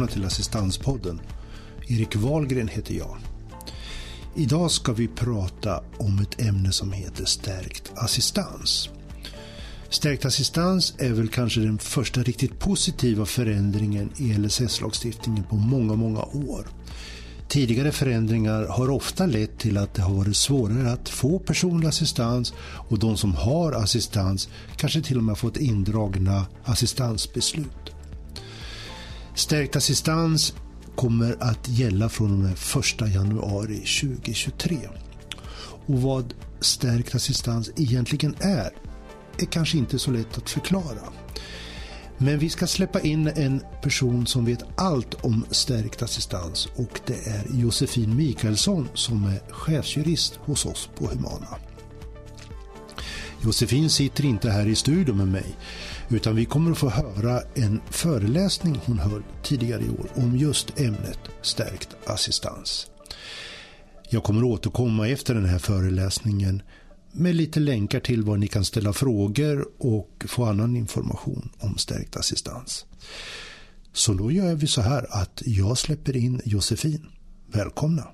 välkomna 0.00 0.14
till 0.14 0.24
Assistanspodden. 0.24 1.20
Erik 1.88 2.16
Wahlgren 2.16 2.68
heter 2.68 2.94
jag. 2.94 3.16
Idag 4.36 4.70
ska 4.70 4.92
vi 4.92 5.08
prata 5.08 5.82
om 5.98 6.18
ett 6.18 6.40
ämne 6.40 6.72
som 6.72 6.92
heter 6.92 7.24
stärkt 7.24 7.92
assistans. 7.96 8.88
Stärkt 9.90 10.24
assistans 10.24 10.94
är 10.98 11.12
väl 11.12 11.28
kanske 11.28 11.60
den 11.60 11.78
första 11.78 12.22
riktigt 12.22 12.58
positiva 12.58 13.26
förändringen 13.26 14.10
i 14.16 14.32
LSS-lagstiftningen 14.32 15.44
på 15.44 15.56
många, 15.56 15.94
många 15.94 16.22
år. 16.22 16.66
Tidigare 17.48 17.92
förändringar 17.92 18.66
har 18.66 18.90
ofta 18.90 19.26
lett 19.26 19.58
till 19.58 19.76
att 19.76 19.94
det 19.94 20.02
har 20.02 20.14
varit 20.14 20.36
svårare 20.36 20.92
att 20.92 21.08
få 21.08 21.38
personlig 21.38 21.88
assistans 21.88 22.54
och 22.88 22.98
de 22.98 23.16
som 23.16 23.34
har 23.34 23.72
assistans 23.72 24.48
kanske 24.76 25.02
till 25.02 25.18
och 25.18 25.24
med 25.24 25.38
fått 25.38 25.56
indragna 25.56 26.46
assistansbeslut. 26.64 27.99
Stärkt 29.40 29.76
assistans 29.76 30.54
kommer 30.96 31.36
att 31.40 31.68
gälla 31.68 32.08
från 32.08 32.32
och 32.32 32.38
med 32.38 32.52
1 32.52 33.14
januari 33.14 33.76
2023. 33.76 34.76
Och 35.86 36.02
vad 36.02 36.34
stärkt 36.60 37.14
assistans 37.14 37.70
egentligen 37.76 38.36
är, 38.40 38.70
är 39.38 39.46
kanske 39.46 39.78
inte 39.78 39.98
så 39.98 40.10
lätt 40.10 40.38
att 40.38 40.50
förklara. 40.50 41.12
Men 42.18 42.38
vi 42.38 42.48
ska 42.50 42.66
släppa 42.66 43.00
in 43.00 43.26
en 43.26 43.62
person 43.82 44.26
som 44.26 44.44
vet 44.44 44.64
allt 44.76 45.14
om 45.14 45.46
stärkt 45.50 46.02
assistans 46.02 46.68
och 46.76 47.00
det 47.06 47.26
är 47.26 47.44
Josefin 47.54 48.16
Mikaelsson 48.16 48.88
som 48.94 49.24
är 49.24 49.52
chefsjurist 49.52 50.36
hos 50.36 50.66
oss 50.66 50.90
på 50.98 51.06
Humana. 51.06 51.58
Josefin 53.42 53.90
sitter 53.90 54.24
inte 54.24 54.50
här 54.50 54.66
i 54.66 54.74
studion 54.74 55.16
med 55.16 55.28
mig 55.28 55.56
utan 56.10 56.36
vi 56.36 56.44
kommer 56.44 56.70
att 56.70 56.78
få 56.78 56.88
höra 56.88 57.42
en 57.54 57.80
föreläsning 57.90 58.80
hon 58.84 58.98
höll 58.98 59.22
tidigare 59.42 59.82
i 59.82 59.88
år 59.88 60.06
om 60.14 60.36
just 60.36 60.80
ämnet 60.80 61.18
stärkt 61.42 61.96
assistans. 62.06 62.90
Jag 64.08 64.22
kommer 64.22 64.44
återkomma 64.44 65.08
efter 65.08 65.34
den 65.34 65.44
här 65.44 65.58
föreläsningen 65.58 66.62
med 67.12 67.34
lite 67.34 67.60
länkar 67.60 68.00
till 68.00 68.22
var 68.22 68.36
ni 68.36 68.48
kan 68.48 68.64
ställa 68.64 68.92
frågor 68.92 69.68
och 69.78 70.24
få 70.28 70.44
annan 70.44 70.76
information 70.76 71.50
om 71.58 71.78
stärkt 71.78 72.16
assistans. 72.16 72.86
Så 73.92 74.14
då 74.14 74.30
gör 74.30 74.54
vi 74.54 74.66
så 74.66 74.80
här 74.80 75.06
att 75.10 75.42
jag 75.44 75.78
släpper 75.78 76.16
in 76.16 76.40
Josefin. 76.44 77.06
Välkomna! 77.52 78.06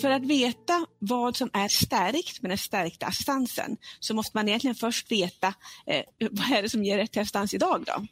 För 0.00 0.10
att 0.10 0.24
veta 0.24 0.86
vad 0.98 1.36
som 1.36 1.50
är 1.52 1.68
stärkt 1.68 2.42
med 2.42 2.50
den 2.50 2.58
stärkta 2.58 3.06
assistansen 3.06 3.76
så 4.00 4.14
måste 4.14 4.36
man 4.36 4.48
egentligen 4.48 4.74
först 4.74 5.12
veta 5.12 5.54
eh, 5.86 6.02
vad 6.30 6.58
är 6.58 6.62
det 6.62 6.68
som 6.68 6.84
ger 6.84 6.98
rätt 6.98 7.12
till 7.12 7.22
assistans 7.22 7.54
idag. 7.54 7.84
Då? 7.86 8.06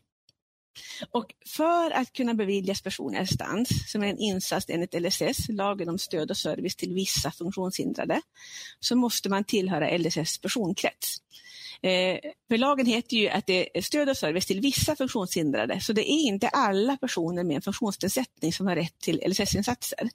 Och 1.10 1.34
för 1.46 1.90
att 1.90 2.12
kunna 2.12 2.34
beviljas 2.34 2.82
personlig 2.82 3.18
assistans, 3.18 3.68
som 3.92 4.02
är 4.02 4.06
en 4.06 4.18
insats 4.18 4.66
enligt 4.68 4.94
LSS, 4.94 5.48
lagen 5.48 5.88
om 5.88 5.98
stöd 5.98 6.30
och 6.30 6.36
service 6.36 6.76
till 6.76 6.94
vissa 6.94 7.30
funktionshindrade, 7.30 8.20
så 8.80 8.96
måste 8.96 9.28
man 9.28 9.44
tillhöra 9.44 9.98
LSS 9.98 10.38
personkrets. 10.38 11.16
Eh, 11.82 12.18
för 12.48 12.58
lagen 12.58 12.86
heter 12.86 13.16
ju 13.16 13.28
att 13.28 13.46
det 13.46 13.78
är 13.78 13.82
stöd 13.82 14.08
och 14.08 14.16
service 14.16 14.46
till 14.46 14.60
vissa 14.60 14.96
funktionshindrade, 14.96 15.80
så 15.80 15.92
det 15.92 16.10
är 16.10 16.26
inte 16.26 16.48
alla 16.48 16.96
personer 16.96 17.44
med 17.44 17.56
en 17.56 17.62
funktionsnedsättning 17.62 18.52
som 18.52 18.66
har 18.66 18.76
rätt 18.76 18.98
till 18.98 19.20
LSS-insatser. 19.26 20.08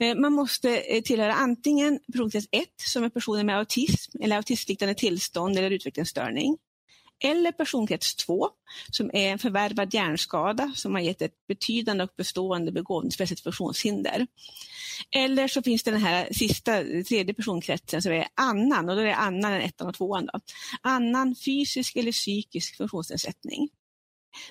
Eh, 0.00 0.14
man 0.14 0.32
måste 0.32 0.78
eh, 0.78 1.02
tillhöra 1.02 1.34
antingen 1.34 2.00
personkrets 2.12 2.48
1 2.50 2.68
som 2.76 3.04
är 3.04 3.08
personer 3.08 3.44
med 3.44 3.58
autism 3.58 4.22
eller 4.22 4.36
autismliknande 4.36 4.94
tillstånd 4.94 5.58
eller 5.58 5.70
utvecklingsstörning 5.70 6.58
eller 7.24 7.52
personkrets 7.52 8.14
2 8.14 8.48
som 8.90 9.10
är 9.12 9.32
en 9.32 9.38
förvärvad 9.38 9.94
hjärnskada 9.94 10.72
som 10.74 10.94
har 10.94 11.02
gett 11.02 11.22
ett 11.22 11.46
betydande 11.48 12.04
och 12.04 12.10
bestående 12.16 12.72
begåvningsmässigt 12.72 13.40
funktionshinder. 13.40 14.26
Eller 15.10 15.48
så 15.48 15.62
finns 15.62 15.82
det 15.82 15.90
den 15.90 16.00
här 16.00 16.28
sista, 16.32 16.82
tredje 16.82 17.34
personkretsen 17.34 18.02
som 18.02 18.12
är 18.12 18.26
annan 18.34 18.88
och 18.88 18.96
då 18.96 19.02
är 19.02 19.06
det 19.06 19.14
annan 19.14 19.52
än 19.52 19.60
ettan 19.60 19.88
och 19.88 19.94
tvåan. 19.94 20.26
Då. 20.32 20.40
Annan 20.80 21.34
fysisk 21.44 21.96
eller 21.96 22.12
psykisk 22.12 22.76
funktionsnedsättning. 22.76 23.68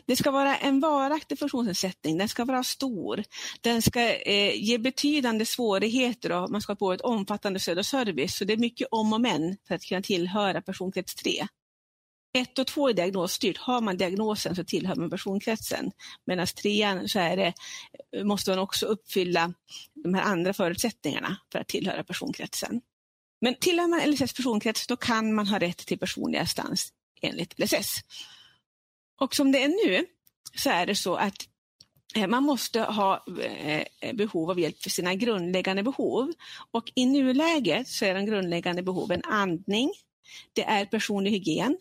Det 0.06 0.16
ska 0.16 0.31
vara 0.31 0.57
en 0.57 0.79
varaktig 0.79 1.40
funktionsnedsättning, 1.40 2.18
den 2.18 2.29
ska 2.29 2.46
vara 2.46 2.63
stor, 2.63 3.23
den 3.62 3.81
ska 3.81 4.01
eh, 4.16 4.63
ge 4.63 4.78
betydande 4.78 5.46
svårigheter 5.46 6.31
och 6.31 6.51
man 6.51 6.62
ska 6.62 6.75
få 6.75 6.91
ett 6.91 7.01
omfattande 7.01 7.59
stöd 7.59 7.79
och 7.79 7.85
service. 7.85 8.38
Så 8.38 8.46
det 8.46 8.53
är 8.53 8.57
mycket 8.57 8.88
om 8.91 9.13
och 9.13 9.22
men 9.22 9.57
för 9.68 9.75
att 9.75 9.84
kunna 9.84 10.01
tillhöra 10.01 10.62
personkrets 10.62 11.16
3. 11.16 11.47
1 12.35 12.59
och 12.59 12.68
2 12.68 12.90
är 12.90 12.94
diagnosstyrt. 12.94 13.57
Har 13.57 13.81
man 13.81 13.97
diagnosen 13.97 14.56
så 14.56 14.63
tillhör 14.63 14.96
man 14.96 15.09
personkretsen. 15.09 15.91
Medan 16.25 16.47
3 16.47 17.07
så 17.07 17.19
är 17.19 17.38
det, 17.38 17.53
måste 18.23 18.52
man 18.52 18.59
också 18.59 18.85
uppfylla 18.85 19.53
de 20.03 20.13
här 20.13 20.22
andra 20.22 20.53
förutsättningarna 20.53 21.38
för 21.52 21.59
att 21.59 21.67
tillhöra 21.67 22.03
personkretsen. 22.03 22.81
Men 23.41 23.56
tillhör 23.59 23.88
man 23.88 24.12
LSS 24.12 24.34
personkrets 24.34 24.88
då 24.88 24.97
kan 24.97 25.34
man 25.34 25.47
ha 25.47 25.59
rätt 25.59 25.78
till 25.78 26.00
personlig 26.00 26.40
assistans 26.40 26.94
enligt 27.22 27.59
LSS. 27.59 28.00
Och 29.21 29.35
som 29.35 29.51
det 29.51 29.63
är 29.63 29.87
nu 29.87 30.05
så 30.57 30.69
är 30.69 30.85
det 30.85 30.95
så 30.95 31.15
att 31.15 31.35
eh, 32.15 32.27
man 32.27 32.43
måste 32.43 32.81
ha 32.81 33.25
eh, 33.99 34.13
behov 34.13 34.49
av 34.49 34.59
hjälp 34.59 34.83
för 34.83 34.89
sina 34.89 35.15
grundläggande 35.15 35.83
behov. 35.83 36.33
Och 36.71 36.91
i 36.95 37.05
nuläget 37.05 37.87
så 37.87 38.05
är 38.05 38.15
de 38.15 38.25
grundläggande 38.25 38.83
behoven 38.83 39.21
andning, 39.23 39.93
det 40.53 40.63
är 40.63 40.85
personlig 40.85 41.31
hygien, 41.31 41.77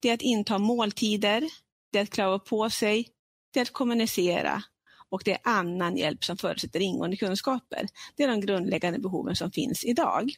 det 0.00 0.10
är 0.10 0.14
att 0.14 0.22
inta 0.22 0.58
måltider, 0.58 1.50
det 1.92 1.98
är 1.98 2.02
att 2.02 2.10
klara 2.10 2.38
på 2.38 2.70
sig, 2.70 3.08
det 3.52 3.60
är 3.60 3.62
att 3.62 3.72
kommunicera 3.72 4.62
och 5.08 5.22
det 5.24 5.32
är 5.32 5.38
annan 5.42 5.96
hjälp 5.96 6.24
som 6.24 6.36
förutsätter 6.36 6.80
ingående 6.80 7.16
kunskaper. 7.16 7.86
Det 8.16 8.22
är 8.22 8.28
de 8.28 8.40
grundläggande 8.40 8.98
behoven 8.98 9.36
som 9.36 9.52
finns 9.52 9.84
idag. 9.84 10.30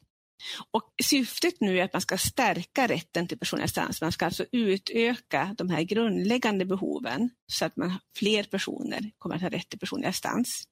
Och 0.71 0.82
syftet 1.04 1.60
nu 1.60 1.78
är 1.81 1.84
att 1.84 1.93
man 1.93 2.03
ska 2.03 2.19
stärka 2.19 2.87
rätten 2.87 3.28
till 3.28 3.38
personlig 3.38 3.65
assistans. 3.65 4.00
Man 4.00 4.12
ska 4.12 4.25
alltså 4.25 4.44
utöka 4.53 5.54
de 5.59 5.71
här 5.71 5.82
grundläggande 5.82 6.65
behoven 6.65 7.31
så 7.47 7.65
att 7.65 7.76
man, 7.76 7.99
fler 8.16 8.44
personer 8.44 9.10
kommer 9.19 9.34
att 9.34 9.43
ha 9.43 9.49
rätt 9.49 9.69
till 9.69 9.78
personlig 9.78 10.06
assistans. 10.09 10.69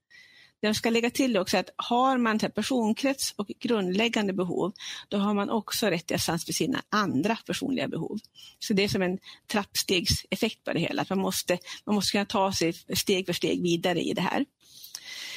Jag 0.60 0.76
ska 0.76 0.90
lägga 0.90 1.10
till 1.10 1.36
också 1.36 1.58
att 1.58 1.70
har 1.76 2.18
man 2.18 2.38
personkrets 2.38 3.34
och 3.36 3.46
grundläggande 3.46 4.32
behov, 4.32 4.72
då 5.08 5.16
har 5.16 5.34
man 5.34 5.50
också 5.50 5.86
rätt 5.86 6.06
till 6.06 6.14
assistans 6.14 6.44
för 6.44 6.52
sina 6.52 6.82
andra 6.88 7.36
personliga 7.46 7.88
behov. 7.88 8.18
Så 8.58 8.72
det 8.72 8.84
är 8.84 8.88
som 8.88 9.02
en 9.02 9.18
trappstegseffekt 9.46 10.64
på 10.64 10.72
det 10.72 10.80
hela, 10.80 11.02
att 11.02 11.10
man 11.10 11.18
måste, 11.18 11.58
man 11.86 11.94
måste 11.94 12.12
kunna 12.12 12.24
ta 12.24 12.52
sig 12.52 12.72
steg 12.72 13.26
för 13.26 13.32
steg 13.32 13.62
vidare 13.62 14.00
i 14.00 14.12
det 14.12 14.22
här. 14.22 14.44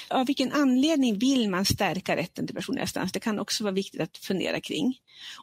Av 0.10 0.26
vilken 0.26 0.52
anledning 0.52 1.20
vill 1.20 1.50
man 1.50 1.66
stärka 1.66 2.16
rätten 2.16 2.48
till 2.48 2.56
personlig 2.56 2.82
assistans? 2.82 3.12
Det 3.12 3.20
kan 3.20 3.40
också 3.40 3.64
vara 3.64 3.74
viktigt 3.74 4.02
att 4.02 4.18
fundera 4.18 4.62
kring. 4.62 4.98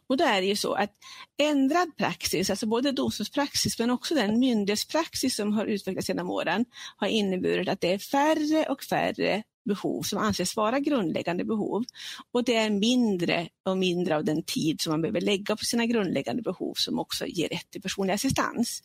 Och 0.07 0.17
då 0.17 0.23
är 0.23 0.41
det 0.41 0.47
ju 0.47 0.55
så 0.55 0.73
att 0.73 0.91
ändrad 1.37 1.97
praxis, 1.97 2.49
alltså 2.49 2.65
både 2.65 2.91
domstolspraxis 2.91 3.79
men 3.79 3.89
också 3.89 4.15
den 4.15 4.39
myndighetspraxis 4.39 5.35
som 5.35 5.53
har 5.53 5.65
utvecklats 5.65 6.09
genom 6.09 6.29
åren, 6.29 6.65
har 6.97 7.07
inneburit 7.07 7.69
att 7.69 7.81
det 7.81 7.93
är 7.93 7.99
färre 7.99 8.65
och 8.69 8.83
färre 8.83 9.43
behov 9.67 10.01
som 10.01 10.19
anses 10.19 10.55
vara 10.55 10.79
grundläggande 10.79 11.45
behov. 11.45 11.83
Och 12.31 12.43
det 12.43 12.55
är 12.55 12.69
mindre 12.69 13.49
och 13.65 13.77
mindre 13.77 14.15
av 14.15 14.23
den 14.23 14.43
tid 14.43 14.81
som 14.81 14.91
man 14.91 15.01
behöver 15.01 15.21
lägga 15.21 15.55
på 15.55 15.65
sina 15.65 15.85
grundläggande 15.85 16.41
behov 16.41 16.73
som 16.77 16.99
också 16.99 17.25
ger 17.25 17.49
rätt 17.49 17.69
till 17.71 17.81
personlig 17.81 18.13
assistans. 18.13 18.81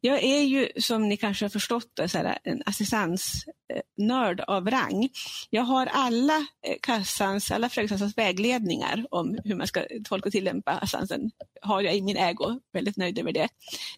Jag 0.00 0.22
är 0.22 0.42
ju, 0.42 0.68
som 0.76 1.08
ni 1.08 1.16
kanske 1.16 1.44
har 1.44 1.50
förstått, 1.50 1.98
en 2.44 2.62
assistansnörd 2.66 4.40
av 4.40 4.70
rang. 4.70 5.08
Jag 5.50 5.62
har 5.62 5.86
alla 5.86 6.36
eh, 6.66 6.76
kassans, 6.82 7.50
alla 7.50 7.68
Försäkringskassans 7.68 8.18
vägledningar 8.18 9.06
om 9.10 9.38
hur 9.44 9.54
man 9.54 9.66
ska 9.66 9.82
tolka 10.04 10.28
och 10.28 10.32
tillämpa 10.32 10.72
assistansen 10.72 11.30
har 11.60 11.80
jag 11.80 11.96
i 11.96 12.02
min 12.02 12.16
ägo. 12.16 12.60
Väldigt 12.72 12.96
nöjd 12.96 13.18
över 13.18 13.32
det. 13.32 13.48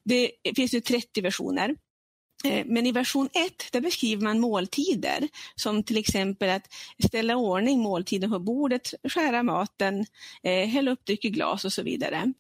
Det 0.05 0.31
finns 0.57 0.73
nu 0.73 0.81
30 0.81 1.21
versioner. 1.21 1.75
Eh, 2.45 2.67
men 2.67 2.87
i 2.87 2.93
version 2.93 3.29
1 3.47 3.73
där 3.73 3.81
beskriver 3.81 4.23
man 4.23 4.41
måltider 4.41 5.29
som 5.55 5.83
till 5.83 5.97
exempel 5.97 6.51
att 6.51 6.69
ställa 7.07 7.37
ordning 7.37 7.81
måltiden 7.81 8.31
på 8.31 8.39
bordet, 8.39 8.95
skära 9.09 9.43
maten, 9.43 10.07
eh, 10.43 10.67
hälla 10.67 10.91
upp 10.91 11.07
dryck 11.07 11.25
i 11.25 11.31
glas 11.31 11.65
och 11.65 11.73
så 11.73 11.83
vidare. 11.83 12.33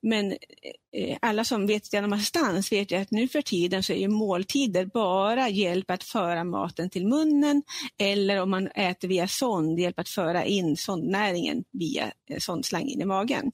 Men 0.00 0.32
eh, 0.32 1.02
eh, 1.02 1.18
alla 1.22 1.44
som 1.44 1.66
vet 1.66 1.92
genom 1.92 2.12
assistans 2.12 2.72
vet 2.72 2.92
ju 2.92 2.96
att 2.96 3.10
nu 3.10 3.28
för 3.28 3.42
tiden 3.42 3.82
så 3.82 3.92
är 3.92 3.96
ju 3.96 4.08
måltider 4.08 4.84
bara 4.84 5.48
hjälp 5.48 5.90
att 5.90 6.04
föra 6.04 6.44
maten 6.44 6.90
till 6.90 7.06
munnen 7.06 7.62
eller 7.98 8.40
om 8.42 8.50
man 8.50 8.66
äter 8.66 9.08
via 9.08 9.28
sond, 9.28 9.78
hjälp 9.78 9.98
att 9.98 10.08
föra 10.08 10.44
in 10.44 10.76
sondnäringen 10.76 11.64
via 11.72 12.12
eh, 12.30 12.38
sondslang 12.38 12.88
in 12.88 13.00
i 13.00 13.04
magen. 13.04 13.52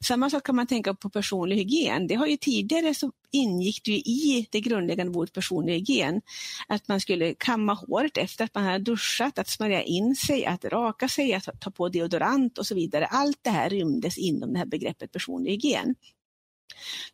Samma 0.00 0.30
sak 0.30 0.46
kan 0.46 0.56
man 0.56 0.66
tänka 0.66 0.94
på 0.94 1.10
personlig 1.10 1.56
hygien. 1.56 2.06
Det 2.06 2.14
har 2.14 2.26
ju 2.26 2.36
tidigare 2.36 2.94
så 2.94 3.12
ingick 3.32 3.84
det 3.84 3.96
i 3.96 4.48
det 4.50 4.60
grundläggande 4.60 5.12
behovet 5.12 5.32
personlig 5.32 5.72
hygien 5.72 6.20
att 6.68 6.88
man 6.88 7.00
skulle 7.00 7.34
kamma 7.34 7.74
håret 7.74 8.16
efter 8.16 8.44
att 8.44 8.54
man 8.54 8.64
hade 8.64 8.78
duschat, 8.78 9.38
att 9.38 9.48
smörja 9.48 9.82
in 9.82 10.16
sig, 10.16 10.46
att 10.46 10.64
raka 10.64 11.08
sig, 11.08 11.34
att 11.34 11.60
ta 11.60 11.70
på 11.70 11.88
deodorant 11.88 12.58
och 12.58 12.66
så 12.66 12.74
vidare. 12.74 13.06
Allt 13.06 13.38
det 13.42 13.50
här 13.50 13.70
rymdes 13.70 14.18
inom 14.18 14.52
det 14.52 14.58
här 14.58 14.66
begreppet 14.66 15.12
personlig 15.12 15.50
hygien. 15.50 15.94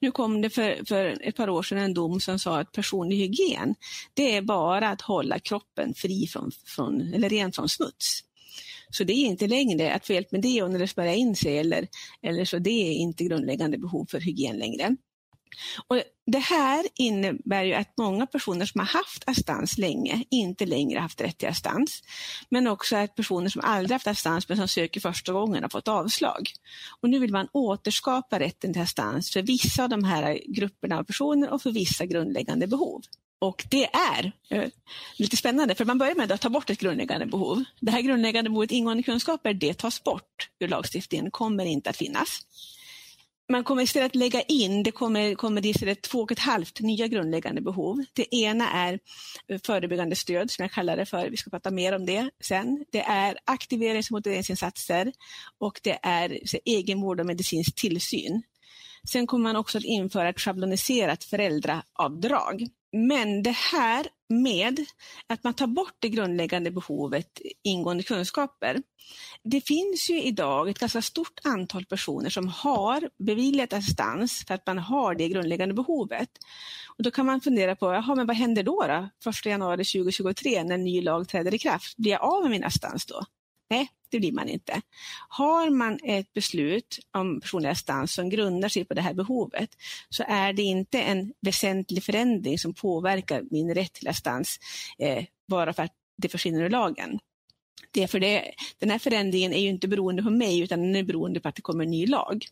Nu 0.01 0.11
kom 0.11 0.41
det 0.41 0.51
för, 0.51 0.85
för 0.89 1.19
ett 1.29 1.37
par 1.37 1.49
år 1.49 1.63
sedan 1.63 1.79
en 1.79 1.95
dom 1.95 2.21
som 2.21 2.39
sa 2.39 2.61
att 2.61 2.73
personlig 2.73 3.17
hygien, 3.17 3.75
det 4.15 4.37
är 4.37 4.43
bara 4.43 4.89
att 4.89 5.01
hålla 5.01 5.39
kroppen 5.39 5.95
fri 5.95 6.27
från, 6.27 6.51
från 6.67 7.15
eller 7.15 7.29
ren 7.29 7.53
från 7.53 7.69
smuts. 7.69 8.21
Så 8.93 9.05
det 9.05 9.13
är 9.13 9.27
inte 9.27 9.47
längre 9.47 9.95
att 9.95 10.07
få 10.07 10.13
hjälp 10.13 10.33
med 10.33 10.43
det 10.43 10.63
och 10.63 10.71
när 10.71 10.79
det 10.79 10.89
spärrar 10.89 11.13
in 11.13 11.37
sig 11.37 11.59
eller, 11.59 11.89
eller 12.23 12.45
så, 12.45 12.59
det 12.59 12.71
är 12.71 12.93
inte 12.93 13.25
grundläggande 13.25 13.79
behov 13.79 14.07
för 14.11 14.21
hygien 14.21 14.57
längre. 14.57 14.97
Och 15.87 16.03
det 16.27 16.39
här 16.39 16.87
innebär 16.95 17.63
ju 17.63 17.75
att 17.75 17.93
många 17.99 18.27
personer 18.27 18.67
som 18.67 18.79
har 18.79 18.87
haft 18.87 19.29
assistans 19.29 19.79
länge 19.79 20.25
inte 20.31 20.67
längre 20.67 20.99
haft 20.99 21.21
rätt 21.21 21.39
till 21.39 21.49
assistans. 21.49 22.03
Men 22.49 22.67
också 22.67 22.97
att 22.97 23.15
personer 23.15 23.49
som 23.49 23.63
aldrig 23.65 23.93
haft 23.93 24.07
assistans 24.07 24.49
men 24.49 24.59
som 24.59 24.69
söker 24.69 25.01
första 25.01 25.33
gången 25.33 25.63
har 25.63 25.71
fått 25.71 25.89
avslag. 25.89 26.51
Och 27.01 27.11
nu 27.11 27.19
vill 27.19 27.33
man 27.33 27.49
återskapa 27.53 28.41
rätten 28.41 28.73
till 28.73 28.83
assistans 28.83 29.31
för 29.31 29.43
vissa 29.43 29.85
av 29.85 29.89
de 29.89 30.05
här 30.05 30.41
grupperna 30.49 30.99
av 30.99 31.05
personer 31.05 31.51
och 31.51 31.63
för 31.63 31.71
vissa 31.71 32.07
grundläggande 32.07 32.67
behov. 32.67 33.03
Och 33.43 33.65
det 33.71 33.85
är 33.85 34.33
eh, 34.49 34.69
lite 35.17 35.37
spännande, 35.37 35.75
för 35.75 35.85
man 35.85 35.99
börjar 35.99 36.15
med 36.15 36.33
att 36.33 36.41
ta 36.41 36.49
bort 36.49 36.71
ett 36.71 36.81
grundläggande 36.81 37.27
behov. 37.27 37.65
Det 37.81 37.91
här 37.91 38.01
grundläggande 38.01 38.51
behovet 38.51 38.71
ingående 38.71 39.03
kunskaper, 39.03 39.55
det 39.55 39.75
tas 39.75 40.05
bort 40.05 40.49
ur 40.59 40.69
lagstiftningen, 40.69 41.31
kommer 41.31 41.65
inte 41.65 41.91
att 41.91 41.97
finnas 41.97 42.41
man 43.53 43.65
kommer 43.65 43.83
istället 43.83 44.15
lägga 44.15 44.43
in, 44.43 44.83
det 44.83 44.91
kommer, 44.91 45.35
kommer 45.35 45.67
istället 45.67 46.03
två 46.03 46.19
och 46.19 46.33
ett 46.33 46.39
halvt 46.39 46.81
nya 46.81 47.07
grundläggande 47.07 47.61
behov. 47.61 48.05
Det 48.13 48.35
ena 48.35 48.71
är 48.71 48.99
eh, 49.49 49.61
förebyggande 49.67 50.17
stöd, 50.17 50.51
som 50.51 50.63
jag 50.63 50.73
kallar 50.73 50.97
det 50.97 51.07
för, 51.07 51.31
vi 51.31 51.37
ska 51.37 51.51
prata 51.51 51.71
mer 51.71 51.95
om 51.95 52.07
det 52.07 52.31
sen. 52.41 52.85
Det 52.93 53.01
är 53.03 53.39
aktiverings 53.45 54.11
och 54.11 54.13
motiveringsinsatser 54.13 55.13
och 55.59 55.81
det 55.83 55.99
är 56.03 56.39
egenvård 56.65 57.21
och 57.21 57.27
medicinsk 57.27 57.75
tillsyn. 57.75 58.43
Sen 59.13 59.27
kommer 59.27 59.43
man 59.43 59.57
också 59.57 59.79
att 59.79 59.85
införa 59.85 60.29
ett 60.29 60.41
schabloniserat 60.41 61.25
föräldraavdrag. 61.25 62.69
Men 62.93 63.43
det 63.43 63.57
här 63.57 64.07
med 64.29 64.85
att 65.27 65.45
man 65.45 65.55
tar 65.55 65.67
bort 65.67 65.97
det 65.99 66.09
grundläggande 66.09 66.71
behovet 66.71 67.41
ingående 67.63 68.03
kunskaper. 68.03 68.83
Det 69.45 69.61
finns 69.61 70.11
ju 70.11 70.23
idag 70.23 70.69
ett 70.69 70.79
ganska 70.79 71.03
stort 71.03 71.41
antal 71.45 71.85
personer 71.85 72.31
som 72.31 72.49
har 72.49 73.11
beviljat 73.19 73.73
assistans 73.73 74.45
för 74.47 74.55
att 74.55 74.67
man 74.67 74.79
har 74.79 75.15
det 75.15 75.29
grundläggande 75.29 75.75
behovet. 75.75 76.31
Och 76.97 77.03
då 77.03 77.11
kan 77.11 77.27
man 77.27 77.41
fundera 77.41 77.77
på, 77.77 77.93
jaha, 77.93 78.15
men 78.15 78.27
vad 78.27 78.37
händer 78.37 78.63
då, 78.63 78.85
då? 79.23 79.31
1 79.31 79.47
januari 79.47 79.85
2023 79.85 80.65
när 80.65 80.75
en 80.75 80.85
ny 80.85 81.03
lag 81.03 81.29
träder 81.29 81.55
i 81.55 81.59
kraft? 81.59 81.97
Blir 81.97 82.13
jag 82.13 82.23
av 82.23 82.43
med 82.43 82.51
min 82.51 82.65
assistans 82.65 83.07
då? 83.07 83.25
Nej, 83.73 83.89
det 84.11 84.19
blir 84.19 84.33
man 84.33 84.49
inte. 84.49 84.81
Har 85.29 85.71
man 85.71 85.99
ett 86.05 86.33
beslut 86.33 86.99
om 87.13 87.41
personlig 87.41 87.69
assistans 87.69 88.15
som 88.15 88.31
grundar 88.31 88.69
sig 88.69 88.85
på 88.85 88.95
det 88.95 89.01
här 89.01 89.15
behovet 89.15 89.71
så 90.09 90.25
är 90.29 90.53
det 90.53 90.63
inte 90.63 91.01
en 91.01 91.33
väsentlig 91.41 92.05
förändring 92.05 92.59
som 92.59 92.75
påverkar 92.75 93.43
min 93.51 93.75
rätt 93.75 93.93
till 93.93 94.09
assistans 94.09 94.59
eh, 94.99 95.25
bara 95.49 95.73
för 95.73 95.83
att 95.83 95.93
det 96.17 96.29
försvinner 96.29 96.63
ur 96.63 96.71
lagen. 96.71 97.19
Det 97.91 98.03
är 98.03 98.07
för 98.07 98.21
det, 98.21 98.55
den 98.79 98.91
här 98.91 98.99
förändringen 98.99 99.53
är 99.53 99.61
ju 99.61 99.69
inte 99.69 99.89
beroende 99.89 100.23
på 100.23 100.31
mig 100.31 100.61
utan 100.61 100.83
den 100.83 100.97
är 100.97 101.03
beroende 101.03 101.41
på 101.41 101.49
att 101.49 101.55
det 101.55 101.63
kommer 101.63 101.85
en 101.85 101.91
ny 101.91 102.07
lag. 102.07 102.47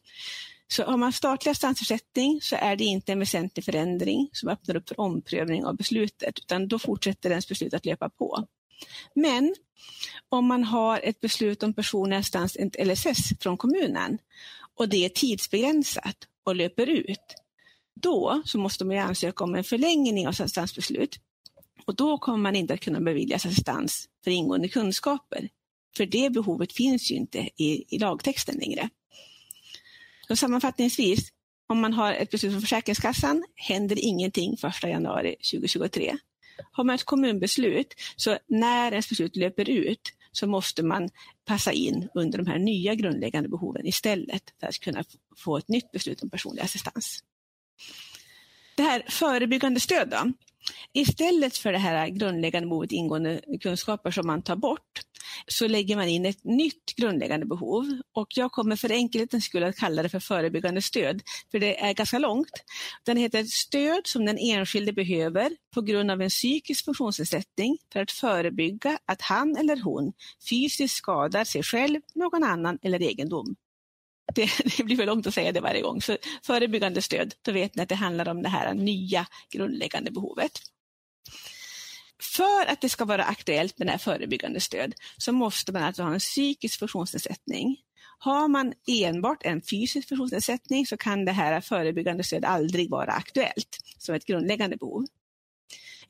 Så 0.68 0.84
har 0.84 0.96
man 0.96 1.12
statlig 1.12 1.50
assistansersättning 1.50 2.40
så 2.42 2.56
är 2.56 2.76
det 2.76 2.84
inte 2.84 3.12
en 3.12 3.18
väsentlig 3.18 3.64
förändring 3.64 4.28
som 4.32 4.48
öppnar 4.48 4.76
upp 4.76 4.88
för 4.88 5.00
omprövning 5.00 5.64
av 5.64 5.76
beslutet 5.76 6.38
utan 6.38 6.68
då 6.68 6.78
fortsätter 6.78 7.30
ens 7.30 7.48
beslut 7.48 7.74
att 7.74 7.86
löpa 7.86 8.08
på. 8.08 8.46
Men 9.14 9.54
om 10.28 10.46
man 10.46 10.64
har 10.64 11.00
ett 11.00 11.20
beslut 11.20 11.62
om 11.62 11.74
personlig 11.74 12.16
assistans 12.16 12.56
enligt 12.58 12.86
LSS 12.86 13.32
från 13.40 13.56
kommunen 13.56 14.18
och 14.74 14.88
det 14.88 15.04
är 15.04 15.08
tidsbegränsat 15.08 16.16
och 16.44 16.56
löper 16.56 16.86
ut, 16.86 17.34
då 17.94 18.42
så 18.44 18.58
måste 18.58 18.84
man 18.84 18.98
ansöka 18.98 19.44
om 19.44 19.54
en 19.54 19.64
förlängning 19.64 20.26
av 20.26 20.30
assistansbeslut. 20.30 21.20
Och 21.86 21.96
då 21.96 22.18
kommer 22.18 22.38
man 22.38 22.56
inte 22.56 22.74
att 22.74 22.80
kunna 22.80 23.00
beviljas 23.00 23.46
assistans 23.46 24.08
för 24.24 24.30
ingående 24.30 24.68
kunskaper. 24.68 25.48
För 25.96 26.06
det 26.06 26.30
behovet 26.30 26.72
finns 26.72 27.10
ju 27.10 27.14
inte 27.14 27.38
i, 27.56 27.84
i 27.88 27.98
lagtexten 27.98 28.56
längre. 28.56 28.88
Så 30.28 30.36
sammanfattningsvis, 30.36 31.28
om 31.66 31.80
man 31.80 31.92
har 31.92 32.12
ett 32.12 32.30
beslut 32.30 32.52
från 32.52 32.60
Försäkringskassan 32.60 33.44
händer 33.54 33.98
ingenting 33.98 34.52
1 34.52 34.82
januari 34.82 35.36
2023. 35.52 36.18
Har 36.72 36.84
man 36.84 36.94
ett 36.94 37.04
kommunbeslut, 37.04 37.94
så 38.16 38.38
när 38.46 38.92
ens 38.92 39.08
beslut 39.08 39.36
löper 39.36 39.70
ut 39.70 40.12
så 40.32 40.46
måste 40.46 40.82
man 40.82 41.08
passa 41.44 41.72
in 41.72 42.08
under 42.14 42.38
de 42.38 42.46
här 42.46 42.58
nya 42.58 42.94
grundläggande 42.94 43.48
behoven 43.48 43.86
istället 43.86 44.42
för 44.60 44.66
att 44.66 44.78
kunna 44.78 45.04
få 45.36 45.56
ett 45.56 45.68
nytt 45.68 45.92
beslut 45.92 46.22
om 46.22 46.30
personlig 46.30 46.62
assistans. 46.62 47.24
Det 48.76 48.82
här 48.82 49.04
förebyggande 49.08 49.80
stöd 49.80 50.08
då? 50.08 50.32
Istället 50.92 51.56
för 51.56 51.72
det 51.72 51.78
här 51.78 52.08
grundläggande 52.08 52.68
behovet 52.68 52.92
ingående 52.92 53.40
kunskaper 53.60 54.10
som 54.10 54.26
man 54.26 54.42
tar 54.42 54.56
bort, 54.56 55.00
så 55.46 55.68
lägger 55.68 55.96
man 55.96 56.08
in 56.08 56.26
ett 56.26 56.44
nytt 56.44 56.96
grundläggande 56.96 57.46
behov. 57.46 58.00
Och 58.14 58.28
jag 58.36 58.52
kommer 58.52 58.76
för 58.76 58.92
enkelhetens 58.92 59.44
skull 59.44 59.62
att 59.62 59.76
kalla 59.76 60.02
det 60.02 60.08
för 60.08 60.20
förebyggande 60.20 60.82
stöd, 60.82 61.22
för 61.50 61.58
det 61.58 61.80
är 61.80 61.94
ganska 61.94 62.18
långt. 62.18 62.52
Den 63.04 63.16
heter 63.16 63.44
stöd 63.44 64.06
som 64.06 64.24
den 64.24 64.38
enskilde 64.38 64.92
behöver 64.92 65.56
på 65.74 65.82
grund 65.82 66.10
av 66.10 66.22
en 66.22 66.28
psykisk 66.28 66.84
funktionsnedsättning 66.84 67.78
för 67.92 68.00
att 68.00 68.10
förebygga 68.10 68.98
att 69.04 69.22
han 69.22 69.56
eller 69.56 69.82
hon 69.82 70.12
fysiskt 70.50 70.96
skadar 70.96 71.44
sig 71.44 71.62
själv, 71.62 72.00
någon 72.14 72.44
annan 72.44 72.78
eller 72.82 73.02
egendom. 73.02 73.56
Det, 74.34 74.50
det, 74.76 74.84
blir 74.84 74.96
för 74.96 75.06
långt 75.06 75.26
att 75.26 75.34
säga 75.34 75.52
det 75.52 75.60
varje 75.60 75.82
gång. 75.82 76.02
Så 76.02 76.16
förebyggande 76.42 77.02
stöd, 77.02 77.34
då 77.42 77.52
vet 77.52 77.74
ni 77.74 77.82
att 77.82 77.88
det 77.88 77.94
handlar 77.94 78.28
om 78.28 78.42
det 78.42 78.48
här 78.48 78.74
nya 78.74 79.26
grundläggande 79.50 80.10
behovet. 80.10 80.52
För 82.22 82.66
att 82.66 82.80
det 82.80 82.88
ska 82.88 83.04
vara 83.04 83.24
aktuellt 83.24 83.78
med 83.78 83.86
det 83.86 83.90
här 83.90 83.98
förebyggande 83.98 84.60
stöd 84.60 84.94
så 85.16 85.32
måste 85.32 85.72
man 85.72 85.82
alltså 85.82 86.02
ha 86.02 86.12
en 86.12 86.18
psykisk 86.18 86.78
funktionsnedsättning. 86.78 87.76
Har 88.18 88.48
man 88.48 88.72
enbart 88.86 89.42
en 89.42 89.62
fysisk 89.62 90.08
funktionsnedsättning 90.08 90.86
så 90.86 90.96
kan 90.96 91.24
det 91.24 91.32
här 91.32 91.60
förebyggande 91.60 92.24
stöd 92.24 92.44
aldrig 92.44 92.90
vara 92.90 93.12
aktuellt 93.12 93.78
som 93.98 94.14
ett 94.14 94.24
grundläggande 94.24 94.76
behov. 94.76 95.06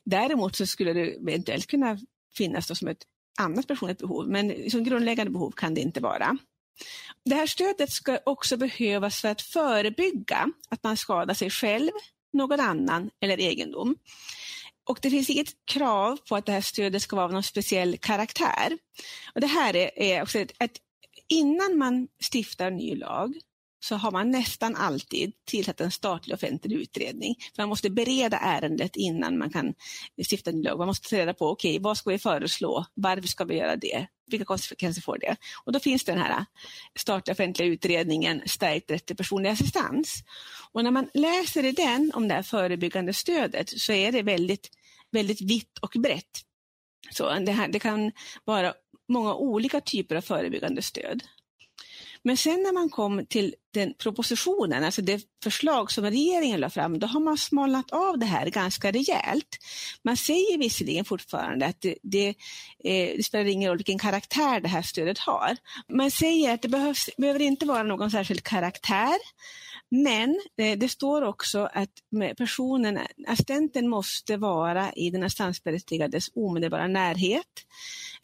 Däremot 0.03 0.55
så 0.55 0.65
skulle 0.65 0.93
det 0.93 1.15
eventuellt 1.15 1.67
kunna 1.67 1.99
finnas 2.37 2.79
som 2.79 2.87
ett 2.87 3.03
annat 3.39 3.67
personligt 3.67 3.97
behov, 3.97 4.27
men 4.27 4.69
som 4.71 4.83
grundläggande 4.83 5.31
behov 5.31 5.51
kan 5.51 5.73
det 5.73 5.81
inte 5.81 5.99
vara. 5.99 6.37
Det 7.25 7.35
här 7.35 7.47
stödet 7.47 7.91
ska 7.91 8.19
också 8.25 8.57
behövas 8.57 9.21
för 9.21 9.27
att 9.27 9.41
förebygga 9.41 10.51
att 10.69 10.83
man 10.83 10.97
skadar 10.97 11.33
sig 11.33 11.49
själv, 11.49 11.91
någon 12.33 12.59
annan 12.59 13.09
eller 13.19 13.39
egendom. 13.39 13.95
Och 14.91 14.99
det 15.01 15.09
finns 15.09 15.29
inget 15.29 15.65
krav 15.65 16.17
på 16.29 16.35
att 16.35 16.45
det 16.45 16.51
här 16.51 16.61
stödet 16.61 17.01
ska 17.01 17.15
vara 17.15 17.25
av 17.25 17.33
någon 17.33 17.43
speciell 17.43 17.97
karaktär. 17.97 18.77
Och 19.35 19.41
det 19.41 19.47
här 19.47 19.75
är, 19.75 19.99
är 19.99 20.21
också 20.21 20.39
ett, 20.39 20.51
ett, 20.59 20.77
innan 21.29 21.77
man 21.77 22.07
stiftar 22.33 22.71
ny 22.71 22.95
lag 22.95 23.33
så 23.83 23.95
har 23.95 24.11
man 24.11 24.31
nästan 24.31 24.75
alltid 24.75 25.31
tillsatt 25.45 25.81
en 25.81 25.91
statlig 25.91 26.35
offentlig 26.35 26.75
utredning. 26.77 27.35
man 27.57 27.69
måste 27.69 27.89
bereda 27.89 28.37
ärendet 28.37 28.95
innan 28.95 29.37
man 29.37 29.49
kan 29.49 29.73
stifta 30.31 30.49
en 30.49 30.55
ny 30.55 30.63
lag. 30.63 30.77
Man 30.77 30.87
måste 30.87 31.09
ta 31.09 31.15
reda 31.15 31.33
på, 31.33 31.49
okej, 31.49 31.71
okay, 31.71 31.83
vad 31.83 31.97
ska 31.97 32.09
vi 32.09 32.19
föreslå? 32.19 32.85
Varför 32.93 33.27
ska 33.27 33.43
vi 33.43 33.57
göra 33.57 33.75
det? 33.75 34.07
Vilka 34.27 34.45
konsekvenser 34.45 35.01
får 35.01 35.17
det? 35.17 35.35
Och 35.65 35.71
då 35.71 35.79
finns 35.79 36.03
den 36.03 36.17
här 36.17 36.45
statliga 36.99 37.33
offentliga 37.33 37.67
utredningen 37.67 38.41
Stärkt 38.45 38.91
rätt 38.91 39.05
till 39.05 39.15
personlig 39.15 39.49
assistans. 39.49 40.23
Och 40.71 40.83
när 40.83 40.91
man 40.91 41.09
läser 41.13 41.65
i 41.65 41.71
den 41.71 42.11
om 42.15 42.27
det 42.27 42.33
här 42.33 42.43
förebyggande 42.43 43.13
stödet 43.13 43.69
så 43.69 43.93
är 43.93 44.11
det 44.11 44.21
väldigt, 44.21 44.69
väldigt 45.11 45.41
vitt 45.41 45.77
och 45.81 45.91
brett. 45.99 46.41
Så 47.11 47.39
det, 47.39 47.51
här, 47.51 47.67
det 47.67 47.79
kan 47.79 48.11
vara 48.45 48.73
många 49.09 49.33
olika 49.33 49.81
typer 49.81 50.15
av 50.15 50.21
förebyggande 50.21 50.81
stöd. 50.81 51.23
Men 52.23 52.37
sen 52.37 52.63
när 52.63 52.73
man 52.73 52.89
kom 52.89 53.25
till 53.25 53.55
den 53.73 53.93
propositionen, 53.93 54.83
alltså 54.83 55.01
det 55.01 55.23
förslag 55.43 55.91
som 55.91 56.05
regeringen 56.05 56.59
la 56.59 56.69
fram, 56.69 56.99
då 56.99 57.07
har 57.07 57.19
man 57.19 57.37
smalnat 57.37 57.91
av 57.91 58.19
det 58.19 58.25
här 58.25 58.49
ganska 58.49 58.91
rejält. 58.91 59.57
Man 60.03 60.17
säger 60.17 60.57
visserligen 60.57 61.05
fortfarande 61.05 61.65
att 61.65 61.81
det, 61.81 61.95
det, 62.03 62.27
eh, 62.83 63.17
det 63.17 63.25
spelar 63.25 63.45
ingen 63.45 63.69
roll 63.69 63.77
vilken 63.77 63.99
karaktär 63.99 64.59
det 64.59 64.67
här 64.67 64.81
stödet 64.81 65.17
har. 65.17 65.57
Man 65.89 66.11
säger 66.11 66.53
att 66.53 66.61
det 66.61 66.67
behövs, 66.67 67.09
behöver 67.17 67.41
inte 67.41 67.65
vara 67.65 67.83
någon 67.83 68.11
särskild 68.11 68.43
karaktär, 68.43 69.17
men 69.91 70.41
eh, 70.57 70.77
det 70.77 70.89
står 70.89 71.21
också 71.21 71.69
att 71.73 71.89
personen, 72.37 72.99
assistenten 73.27 73.87
måste 73.87 74.37
vara 74.37 74.93
i 74.93 75.09
den 75.09 75.23
assistansberättigades 75.23 76.29
omedelbara 76.35 76.87
närhet. 76.87 77.65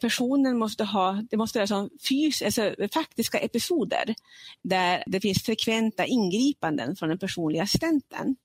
Personen 0.00 0.58
måste 0.58 0.84
ha, 0.84 1.22
det 1.30 1.36
måste 1.36 1.58
vara 1.58 1.66
som 1.66 1.90
fys, 2.08 2.42
alltså 2.42 2.74
faktiska 2.92 3.38
episoder 3.38 4.14
där 4.62 5.04
det 5.06 5.20
finns 5.20 5.42
frekventa 5.42 6.06
ingripanden 6.06 6.96
från 6.96 7.08
den 7.08 7.18
personliga 7.18 7.62
assistenten. 7.62 8.36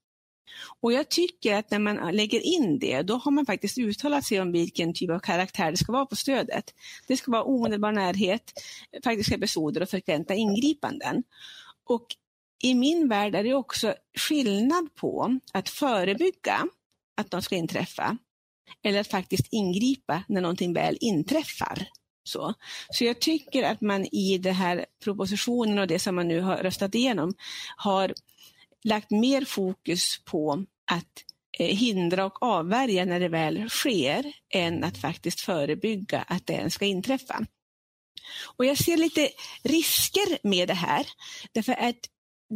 Och 0.81 0.93
jag 0.93 1.09
tycker 1.09 1.55
att 1.55 1.71
när 1.71 1.79
man 1.79 2.15
lägger 2.15 2.39
in 2.39 2.79
det, 2.79 3.01
då 3.01 3.15
har 3.15 3.31
man 3.31 3.45
faktiskt 3.45 3.77
uttalat 3.77 4.25
sig 4.25 4.41
om 4.41 4.51
vilken 4.51 4.93
typ 4.93 5.09
av 5.09 5.19
karaktär 5.19 5.71
det 5.71 5.77
ska 5.77 5.91
vara 5.91 6.05
på 6.05 6.15
stödet. 6.15 6.73
Det 7.07 7.17
ska 7.17 7.31
vara 7.31 7.43
omedelbar 7.43 7.91
närhet, 7.91 8.53
faktiska 9.03 9.35
episoder 9.35 9.81
och 9.81 9.89
frekventa 9.89 10.33
ingripanden. 10.33 11.23
Och 11.85 12.07
i 12.63 12.73
min 12.73 13.09
värld 13.09 13.35
är 13.35 13.43
det 13.43 13.53
också 13.53 13.95
skillnad 14.17 14.95
på 14.95 15.39
att 15.53 15.69
förebygga 15.69 16.67
att 17.17 17.31
de 17.31 17.41
ska 17.41 17.55
inträffa 17.55 18.17
eller 18.83 18.99
att 18.99 19.07
faktiskt 19.07 19.47
ingripa 19.51 20.23
när 20.27 20.41
någonting 20.41 20.73
väl 20.73 20.97
inträffar. 21.01 21.87
Så. 22.25 22.53
så 22.89 23.03
jag 23.03 23.21
tycker 23.21 23.63
att 23.63 23.81
man 23.81 24.05
i 24.05 24.37
den 24.37 24.53
här 24.53 24.85
propositionen 25.03 25.79
och 25.79 25.87
det 25.87 25.99
som 25.99 26.15
man 26.15 26.27
nu 26.27 26.41
har 26.41 26.57
röstat 26.57 26.95
igenom 26.95 27.33
har 27.77 28.13
lagt 28.83 29.11
mer 29.11 29.45
fokus 29.45 30.19
på 30.25 30.65
att 30.91 31.23
eh, 31.59 31.77
hindra 31.77 32.25
och 32.25 32.43
avvärja 32.43 33.05
när 33.05 33.19
det 33.19 33.29
väl 33.29 33.69
sker 33.69 34.33
än 34.49 34.83
att 34.83 34.97
faktiskt 34.97 35.41
förebygga 35.41 36.21
att 36.21 36.47
det 36.47 36.53
ens 36.53 36.73
ska 36.73 36.85
inträffa. 36.85 37.45
Och 38.55 38.65
jag 38.65 38.77
ser 38.77 38.97
lite 38.97 39.29
risker 39.63 40.47
med 40.47 40.67
det 40.67 40.73
här. 40.73 41.07
Därför 41.51 41.73
att 41.73 42.09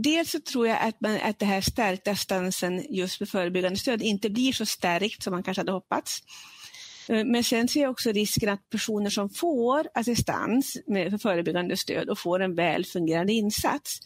dels 0.04 0.32
så 0.32 0.39
tror 0.39 0.68
jag 0.68 0.77
att, 0.82 1.01
man, 1.01 1.20
att 1.24 1.39
det 1.39 1.46
här 1.46 1.62
stärkta 1.62 2.16
stansen 2.16 2.86
just 2.89 3.18
för 3.18 3.25
förebyggande 3.25 3.80
stöd 3.80 4.01
inte 4.01 4.30
blir 4.30 4.54
så 4.54 4.66
stärkt 4.66 5.24
som 5.24 5.34
man 5.34 5.44
kanske 5.44 5.62
hade 5.62 5.72
hoppats. 5.72 6.22
Eh, 7.10 7.25
men 7.25 7.44
sen 7.44 7.68
ser 7.68 7.82
jag 7.82 7.92
också 7.92 8.12
risken 8.12 8.50
att 8.50 8.70
personer 8.70 9.10
som 9.10 9.30
får 9.30 9.88
assistans 9.94 10.77
med, 10.88 11.12
för 11.12 11.18
förebyggande 11.18 11.77
stöd 11.77 12.10
och 12.10 12.20
får 12.20 12.39
en 12.39 12.56
väl 12.56 12.86
fungerande 12.86 13.34
insats, 13.34 14.00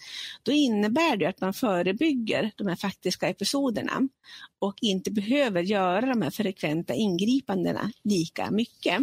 då 0.43 0.51
innebär 0.51 1.17
det 1.17 1.25
att 1.25 1.41
man 1.41 1.53
förebygger 1.53 2.51
de 2.55 2.67
här 2.67 2.75
faktiska 2.75 3.27
episoderna 3.27 4.01
och 4.59 4.75
inte 4.81 5.11
behöver 5.11 5.61
göra 5.61 6.05
de 6.05 6.21
här 6.21 6.29
frekventa 6.29 6.93
ingripandena 6.93 7.91
lika 8.03 8.51
mycket. 8.51 8.99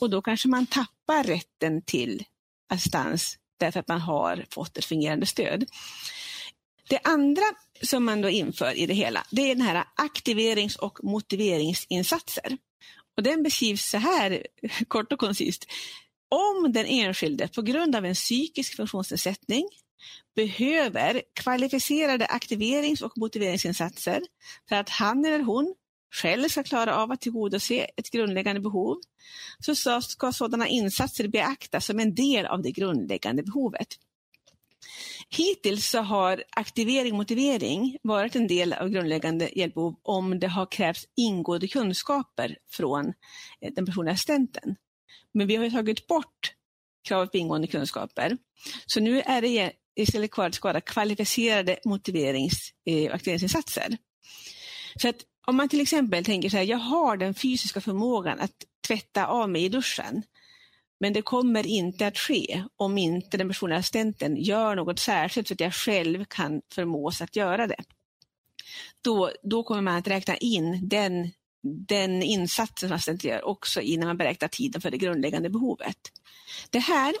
Och 0.00 0.10
då 0.10 0.22
kanske 0.22 0.48
man 0.48 0.66
tappar 0.66 1.24
rätten 1.24 1.82
till 1.82 2.24
assistans 2.68 3.38
därför 3.58 3.80
att 3.80 3.88
man 3.88 4.00
har 4.00 4.44
fått 4.50 4.76
ett 4.76 4.84
fungerande 4.84 5.26
stöd. 5.26 5.64
Det 6.88 7.00
andra 7.04 7.42
som 7.82 8.04
man 8.04 8.20
då 8.20 8.28
inför 8.28 8.78
i 8.78 8.86
det 8.86 8.94
hela, 8.94 9.26
det 9.30 9.42
är 9.42 9.54
den 9.54 9.66
här 9.66 9.84
aktiverings 9.94 10.76
och 10.76 11.04
motiveringsinsatser. 11.04 12.58
Och 13.16 13.22
den 13.22 13.42
beskrivs 13.42 13.90
så 13.90 13.98
här 13.98 14.46
kort 14.88 15.12
och 15.12 15.18
koncist. 15.18 15.66
Om 16.28 16.72
den 16.72 16.86
enskilde 16.86 17.48
på 17.48 17.62
grund 17.62 17.96
av 17.96 18.04
en 18.04 18.14
psykisk 18.14 18.76
funktionsnedsättning 18.76 19.68
behöver 20.36 21.22
kvalificerade 21.34 22.26
aktiverings 22.26 23.02
och 23.02 23.18
motiveringsinsatser 23.18 24.22
för 24.68 24.76
att 24.76 24.88
han 24.88 25.24
eller 25.24 25.42
hon 25.42 25.74
själv 26.14 26.48
ska 26.48 26.62
klara 26.62 26.96
av 26.96 27.12
att 27.12 27.20
tillgodose 27.20 27.86
ett 27.96 28.10
grundläggande 28.10 28.60
behov, 28.60 29.00
så 29.58 30.00
ska 30.02 30.32
sådana 30.32 30.68
insatser 30.68 31.28
beaktas 31.28 31.86
som 31.86 31.98
en 32.00 32.14
del 32.14 32.46
av 32.46 32.62
det 32.62 32.70
grundläggande 32.70 33.42
behovet. 33.42 33.88
Hittills 35.30 35.90
så 35.90 35.98
har 35.98 36.44
aktivering 36.50 37.12
och 37.12 37.16
motivering 37.16 37.98
varit 38.02 38.36
en 38.36 38.46
del 38.46 38.72
av 38.72 38.88
grundläggande 38.88 39.50
hjälpbehov 39.58 39.96
om 40.02 40.40
det 40.40 40.48
har 40.48 40.66
krävts 40.66 41.04
ingående 41.16 41.68
kunskaper 41.68 42.56
från 42.70 43.06
eh, 43.60 43.72
den 43.74 43.86
personliga 43.86 44.14
assistenten. 44.14 44.76
Men 45.34 45.46
vi 45.46 45.56
har 45.56 45.70
tagit 45.70 46.06
bort 46.06 46.54
kravet 47.08 47.32
på 47.32 47.38
ingående 47.38 47.66
kunskaper. 47.66 48.38
Så 48.86 49.00
nu 49.00 49.20
är 49.20 49.42
det 49.42 49.72
istället 49.96 50.30
kvar 50.30 50.46
att 50.46 50.54
skada 50.54 50.80
kvalificerade 50.80 51.78
motiverings 51.84 52.72
och 53.08 53.14
aktiveringsinsatser. 53.14 53.96
Så 54.96 55.08
att 55.08 55.16
om 55.46 55.56
man 55.56 55.68
till 55.68 55.80
exempel 55.80 56.24
tänker 56.24 56.50
så 56.50 56.56
här, 56.56 56.64
jag 56.64 56.78
har 56.78 57.16
den 57.16 57.34
fysiska 57.34 57.80
förmågan 57.80 58.40
att 58.40 58.54
tvätta 58.86 59.26
av 59.26 59.50
mig 59.50 59.64
i 59.64 59.68
duschen. 59.68 60.22
Men 61.00 61.12
det 61.12 61.22
kommer 61.22 61.66
inte 61.66 62.06
att 62.06 62.18
ske 62.18 62.64
om 62.76 62.98
inte 62.98 63.36
den 63.36 63.48
personliga 63.48 63.78
assistenten 63.78 64.36
gör 64.36 64.76
något 64.76 64.98
särskilt 64.98 65.48
så 65.48 65.54
att 65.54 65.60
jag 65.60 65.74
själv 65.74 66.24
kan 66.24 66.62
förmås 66.74 67.20
att 67.22 67.36
göra 67.36 67.66
det. 67.66 67.84
Då, 69.02 69.30
då 69.42 69.62
kommer 69.62 69.82
man 69.82 69.96
att 69.96 70.08
räkna 70.08 70.36
in 70.36 70.88
den, 70.88 71.30
den 71.88 72.22
insatsen 72.22 72.88
som 72.88 72.96
assistenten 72.96 73.30
gör 73.30 73.44
också 73.44 73.80
innan 73.80 74.06
man 74.06 74.16
beräknar 74.16 74.48
tiden 74.48 74.80
för 74.80 74.90
det 74.90 74.98
grundläggande 74.98 75.50
behovet. 75.50 75.98
Det 76.70 76.78
här, 76.78 77.14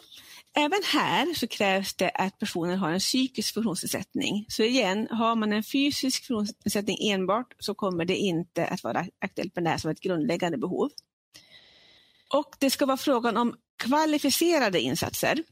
även 0.56 0.82
här 0.92 1.34
så 1.34 1.46
krävs 1.46 1.94
det 1.94 2.10
att 2.10 2.38
personen 2.38 2.78
har 2.78 2.90
en 2.90 2.98
psykisk 2.98 3.54
funktionsnedsättning. 3.54 4.46
Så 4.48 4.62
igen, 4.62 5.08
har 5.10 5.36
man 5.36 5.52
en 5.52 5.64
fysisk 5.64 6.26
funktionsnedsättning 6.26 7.10
enbart 7.10 7.54
så 7.58 7.74
kommer 7.74 8.04
det 8.04 8.16
inte 8.16 8.66
att 8.66 8.84
vara 8.84 9.06
aktuellt 9.18 9.54
med 9.56 9.64
det 9.64 9.70
här 9.70 9.78
som 9.78 9.90
ett 9.90 10.00
grundläggande 10.00 10.58
behov. 10.58 10.90
Och 12.34 12.54
det 12.58 12.70
ska 12.70 12.86
vara 12.86 12.96
frågan 12.96 13.36
om 13.36 13.56
kvalificerade 13.78 14.80
insatser. 14.80 15.42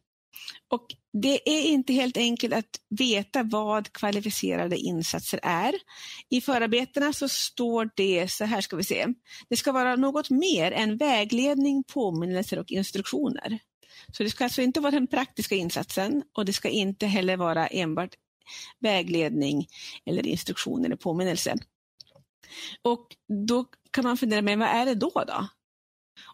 Och 0.69 0.87
det 1.23 1.51
är 1.51 1.63
inte 1.63 1.93
helt 1.93 2.17
enkelt 2.17 2.55
att 2.55 2.81
veta 2.99 3.43
vad 3.43 3.93
kvalificerade 3.93 4.77
insatser 4.77 5.41
är. 5.43 5.75
I 6.31 6.41
förarbetena 6.41 7.13
så 7.13 7.29
står 7.29 7.91
det, 7.97 8.31
så 8.31 8.45
här 8.45 8.61
ska 8.61 8.77
vi 8.77 8.85
se, 8.85 9.07
det 9.49 9.57
ska 9.57 9.73
vara 9.73 9.97
något 9.97 10.31
mer 10.31 10.73
än 10.73 10.97
vägledning, 10.97 11.85
påminnelser 11.85 12.59
och 12.59 12.73
instruktioner. 12.73 13.59
Så 14.13 14.23
det 14.23 14.31
ska 14.31 14.45
alltså 14.45 14.63
inte 14.63 14.81
vara 14.81 14.91
den 14.91 15.07
praktiska 15.07 15.55
insatsen 15.55 16.23
och 16.37 16.45
det 16.45 16.53
ska 16.53 16.69
inte 16.69 17.07
heller 17.07 17.37
vara 17.37 17.67
enbart 17.67 18.15
vägledning 18.81 19.67
eller 20.07 20.27
instruktioner 20.27 20.85
eller 20.85 20.97
påminnelse. 20.97 21.55
Och 22.83 23.07
då 23.47 23.65
kan 23.91 24.05
man 24.05 24.17
fundera, 24.17 24.43
men 24.43 24.59
vad 24.59 24.69
är 24.69 24.87
det 24.87 24.95
då? 24.95 25.25
då? 25.27 25.49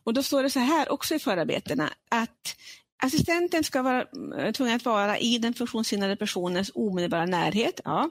Och 0.05 0.15
då 0.15 0.23
står 0.23 0.43
det 0.43 0.51
så 0.51 0.61
här 0.61 0.93
också 0.93 1.15
i 1.15 1.19
förarbetena 1.19 1.93
att 2.09 2.57
assistenten 3.03 3.65
ska 3.65 3.83
vara 3.83 4.07
eh, 4.39 4.53
tvungen 4.53 4.77
att 4.77 4.85
vara 4.85 5.19
i 5.19 5.39
den 5.39 5.55
funktionshindrade 5.55 6.17
personens 6.17 6.71
omedelbara 6.75 7.27
närhet. 7.27 7.81
Ja. 7.85 8.11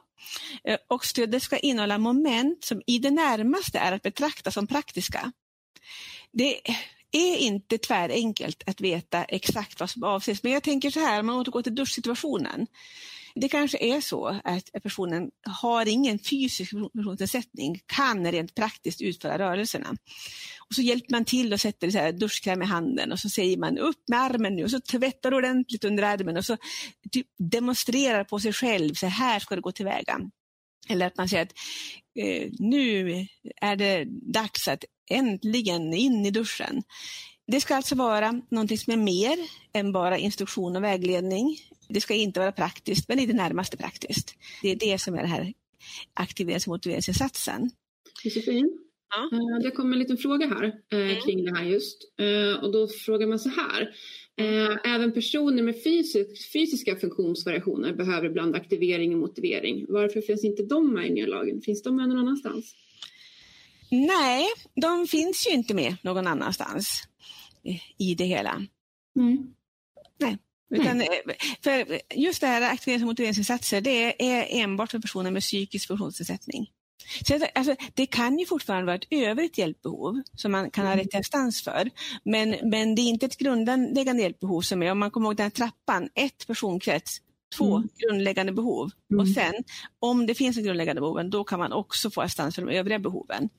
Eh, 0.64 0.78
och 0.88 1.06
stödet 1.06 1.44
ska 1.44 1.58
innehålla 1.58 1.98
moment 1.98 2.64
som 2.64 2.82
i 2.88 3.00
det 3.00 3.12
närmaste 3.12 3.80
är 3.80 3.92
att 3.92 4.02
betrakta 4.02 4.52
som 4.52 4.68
praktiska. 4.68 5.32
Det 6.32 6.62
är 7.12 7.38
inte 7.38 7.78
tvärenkelt 7.78 8.64
att 8.66 8.82
veta 8.82 9.24
exakt 9.24 9.80
vad 9.80 9.90
som 9.90 10.04
avses, 10.04 10.44
men 10.44 10.52
jag 10.52 10.64
tänker 10.64 10.90
så 10.90 11.00
här, 11.00 11.20
om 11.20 11.26
man 11.26 11.36
återgår 11.36 11.62
till 11.62 11.76
duschsituationen. 11.76 12.68
Det 13.36 13.50
kanske 13.50 13.78
är 13.78 14.02
så 14.02 14.40
att 14.44 14.84
personen 14.84 15.30
har 15.48 15.88
ingen 15.88 16.20
fysisk 16.20 16.72
funktionsnedsättning, 16.72 17.80
kan 17.86 18.32
rent 18.32 18.56
praktiskt 18.56 19.02
utföra 19.02 19.38
rörelserna. 19.38 19.96
Och 20.60 20.76
så 20.76 20.82
hjälper 20.82 21.12
man 21.12 21.26
till 21.26 21.54
och 21.54 21.62
sätter 21.62 21.92
så 21.92 21.98
här 21.98 22.12
duschkräm 22.12 22.62
i 22.62 22.66
handen 22.66 23.12
och 23.12 23.20
så 23.20 23.30
säger 23.30 23.58
man 23.58 23.78
upp 23.78 24.04
med 24.08 24.20
armen 24.20 24.56
nu 24.56 24.64
och 24.64 24.72
så 24.72 24.80
tvättar 24.80 25.34
ordentligt 25.34 25.84
under 25.84 26.04
armen 26.04 26.38
och 26.38 26.46
så 26.46 26.58
typ 27.12 27.28
demonstrerar 27.38 28.24
på 28.24 28.40
sig 28.40 28.54
själv, 28.54 28.94
så 28.94 29.08
här 29.08 29.40
ska 29.40 29.56
det 29.56 29.62
gå 29.62 29.72
tillväga. 29.72 30.20
Eller 30.90 31.08
att 31.08 31.18
man 31.18 31.30
säger 31.30 31.44
att 31.44 31.54
eh, 32.20 32.50
nu 32.60 33.12
är 33.62 33.76
det 33.76 34.06
dags 34.34 34.68
att 34.68 34.84
äntligen 35.10 35.94
in 35.94 36.26
i 36.26 36.32
duschen. 36.32 36.84
Det 37.48 37.62
ska 37.62 37.76
alltså 37.76 37.96
vara 37.96 38.42
någonting 38.52 38.78
som 38.78 38.94
är 38.94 38.98
mer 38.98 39.38
än 39.74 39.92
bara 39.92 40.18
instruktion 40.18 40.76
och 40.76 40.84
vägledning. 40.84 41.58
Det 41.94 42.02
ska 42.02 42.14
inte 42.14 42.40
vara 42.40 42.52
praktiskt, 42.52 43.08
men 43.08 43.20
i 43.20 43.26
det 43.26 43.34
närmaste 43.34 43.78
praktiskt. 43.78 44.36
Det 44.62 44.72
är 44.72 44.76
det 44.76 45.02
som 45.02 45.14
är 45.14 45.18
den 45.18 45.30
här 45.30 45.54
aktiverings 46.14 46.68
och 46.68 46.72
motiveringsinsatsen. 46.72 47.70
Josefin, 48.24 48.78
ja. 49.10 49.38
Eh, 49.38 49.64
det 49.64 49.72
kommer 49.72 49.94
en 49.94 50.00
liten 50.00 50.18
fråga 50.18 50.48
här 50.48 50.64
eh, 50.92 51.00
mm. 51.00 51.22
kring 51.22 51.46
det 51.46 51.58
här 51.58 51.66
just. 51.66 51.98
Eh, 52.20 52.64
och 52.64 52.72
då 52.72 52.88
frågar 52.88 53.28
man 53.28 53.40
så 53.40 53.50
här. 53.50 53.96
Även 54.84 55.14
personer 55.14 55.64
med 55.64 55.84
fysisk, 55.84 56.52
fysiska 56.54 56.96
funktionsvariationer 56.96 57.94
behöver 57.94 58.28
ibland 58.28 58.56
aktivering 58.56 59.14
och 59.14 59.20
motivering. 59.20 59.86
Varför 59.90 60.22
finns 60.22 60.44
inte 60.44 60.64
de 60.64 60.94
med 60.94 61.08
i 61.08 61.10
nya 61.10 61.28
lagen? 61.28 61.62
Finns 61.62 61.84
de 61.84 61.96
med 61.96 62.10
någon 62.10 62.18
annanstans? 62.18 62.76
Nej, 63.92 64.46
de 64.76 65.08
finns 65.08 65.48
ju 65.48 65.54
inte 65.54 65.74
med 65.74 65.96
någon 66.04 66.28
annanstans 66.28 67.04
i 67.98 68.16
det 68.16 68.24
hela. 68.24 68.66
Mm. 69.16 69.54
Nej. 70.18 70.38
Utan, 70.72 71.04
för 71.64 72.02
just 72.16 72.42
det 72.42 72.48
här 72.48 72.62
aktiverings 72.62 73.04
och 73.04 73.08
motiveringsinsatser, 73.08 73.82
det 73.82 74.32
är 74.32 74.64
enbart 74.64 74.92
för 74.92 75.00
personer 75.00 75.32
med 75.32 75.42
psykisk 75.42 75.88
funktionsnedsättning. 75.88 76.70
Så 77.28 77.40
alltså, 77.56 77.76
det 77.94 78.06
kan 78.06 78.40
ju 78.40 78.46
fortfarande 78.46 78.86
vara 78.86 78.96
ett 78.96 79.08
övrigt 79.10 79.58
hjälpbehov 79.58 80.22
som 80.36 80.52
man 80.52 80.72
kan 80.72 80.86
ha 80.86 80.98
rätt 80.98 81.10
till 81.10 81.20
assistans 81.20 81.64
för. 81.64 81.90
Men, 82.24 82.56
men 82.64 82.96
det 82.96 83.02
är 83.02 83.10
inte 83.10 83.26
ett 83.26 83.38
grundläggande 83.38 84.22
hjälpbehov 84.22 84.62
som 84.62 84.84
är, 84.84 84.92
om 84.92 85.00
man 85.00 85.12
kommer 85.12 85.28
ihåg 85.28 85.36
den 85.36 85.44
här 85.44 85.50
trappan, 85.50 86.10
ett 86.16 86.48
personkrets, 86.48 87.22
två 87.58 87.76
mm. 87.76 87.90
grundläggande 87.98 88.52
behov. 88.52 88.92
Mm. 89.12 89.22
Och 89.22 89.28
sen, 89.28 89.54
om 90.00 90.26
det 90.26 90.34
finns 90.34 90.58
en 90.58 90.64
grundläggande 90.64 91.02
behov, 91.02 91.30
då 91.30 91.44
kan 91.44 91.60
man 91.60 91.74
också 91.74 92.10
få 92.10 92.22
assistans 92.22 92.56
för 92.56 92.66
de 92.66 92.78
övriga 92.78 93.00
behoven. 93.00 93.50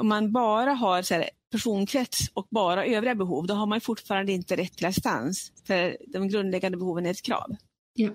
Om 0.00 0.08
man 0.08 0.32
bara 0.32 0.72
har 0.72 1.02
så 1.02 1.14
här, 1.14 1.30
personkrets 1.52 2.18
och 2.34 2.46
bara 2.50 2.86
övriga 2.86 3.14
behov, 3.14 3.46
då 3.46 3.54
har 3.54 3.66
man 3.66 3.80
fortfarande 3.80 4.32
inte 4.32 4.56
rätt 4.56 4.76
till 4.76 4.86
assistans. 4.86 5.52
För 5.66 5.96
de 6.06 6.28
grundläggande 6.28 6.78
behoven 6.78 7.06
är 7.06 7.10
ett 7.10 7.22
krav. 7.22 7.56
Ja. 7.94 8.10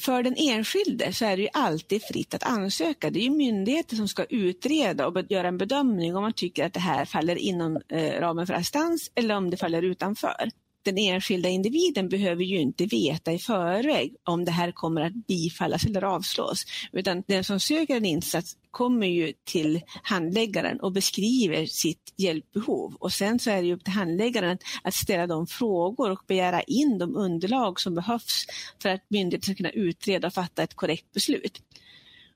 För 0.00 0.22
den 0.22 0.34
enskilde 0.38 1.12
så 1.12 1.24
är 1.24 1.36
det 1.36 1.42
ju 1.42 1.48
alltid 1.52 2.02
fritt 2.02 2.34
att 2.34 2.42
ansöka. 2.42 3.10
Det 3.10 3.18
är 3.18 3.24
ju 3.24 3.30
myndigheter 3.30 3.96
som 3.96 4.08
ska 4.08 4.24
utreda 4.24 5.06
och 5.06 5.30
göra 5.30 5.48
en 5.48 5.58
bedömning 5.58 6.16
om 6.16 6.22
man 6.22 6.32
tycker 6.32 6.66
att 6.66 6.72
det 6.72 6.80
här 6.80 7.04
faller 7.04 7.36
inom 7.36 7.80
eh, 7.88 8.20
ramen 8.20 8.46
för 8.46 8.54
assistans 8.54 9.10
eller 9.14 9.36
om 9.36 9.50
det 9.50 9.56
faller 9.56 9.82
utanför 9.82 10.50
den 10.88 10.98
enskilda 10.98 11.48
individen 11.48 12.08
behöver 12.08 12.44
ju 12.44 12.60
inte 12.60 12.86
veta 12.86 13.32
i 13.32 13.38
förväg 13.38 14.14
om 14.24 14.44
det 14.44 14.50
här 14.50 14.72
kommer 14.72 15.02
att 15.02 15.26
bifallas 15.26 15.84
eller 15.84 16.04
avslås, 16.04 16.64
utan 16.92 17.22
den 17.26 17.44
som 17.44 17.60
söker 17.60 17.96
en 17.96 18.04
insats 18.04 18.56
kommer 18.70 19.06
ju 19.06 19.32
till 19.44 19.80
handläggaren 20.02 20.80
och 20.80 20.92
beskriver 20.92 21.66
sitt 21.66 22.14
hjälpbehov 22.16 22.94
och 23.00 23.12
sen 23.12 23.38
så 23.38 23.50
är 23.50 23.62
det 23.62 23.72
upp 23.72 23.84
till 23.84 23.92
handläggaren 23.92 24.58
att 24.82 24.94
ställa 24.94 25.26
de 25.26 25.46
frågor 25.46 26.10
och 26.10 26.24
begära 26.26 26.62
in 26.62 26.98
de 26.98 27.16
underlag 27.16 27.80
som 27.80 27.94
behövs 27.94 28.46
för 28.82 28.88
att 28.88 29.04
myndigheten 29.08 29.42
ska 29.42 29.54
kunna 29.54 29.70
utreda 29.70 30.26
och 30.26 30.34
fatta 30.34 30.62
ett 30.62 30.74
korrekt 30.74 31.12
beslut. 31.12 31.62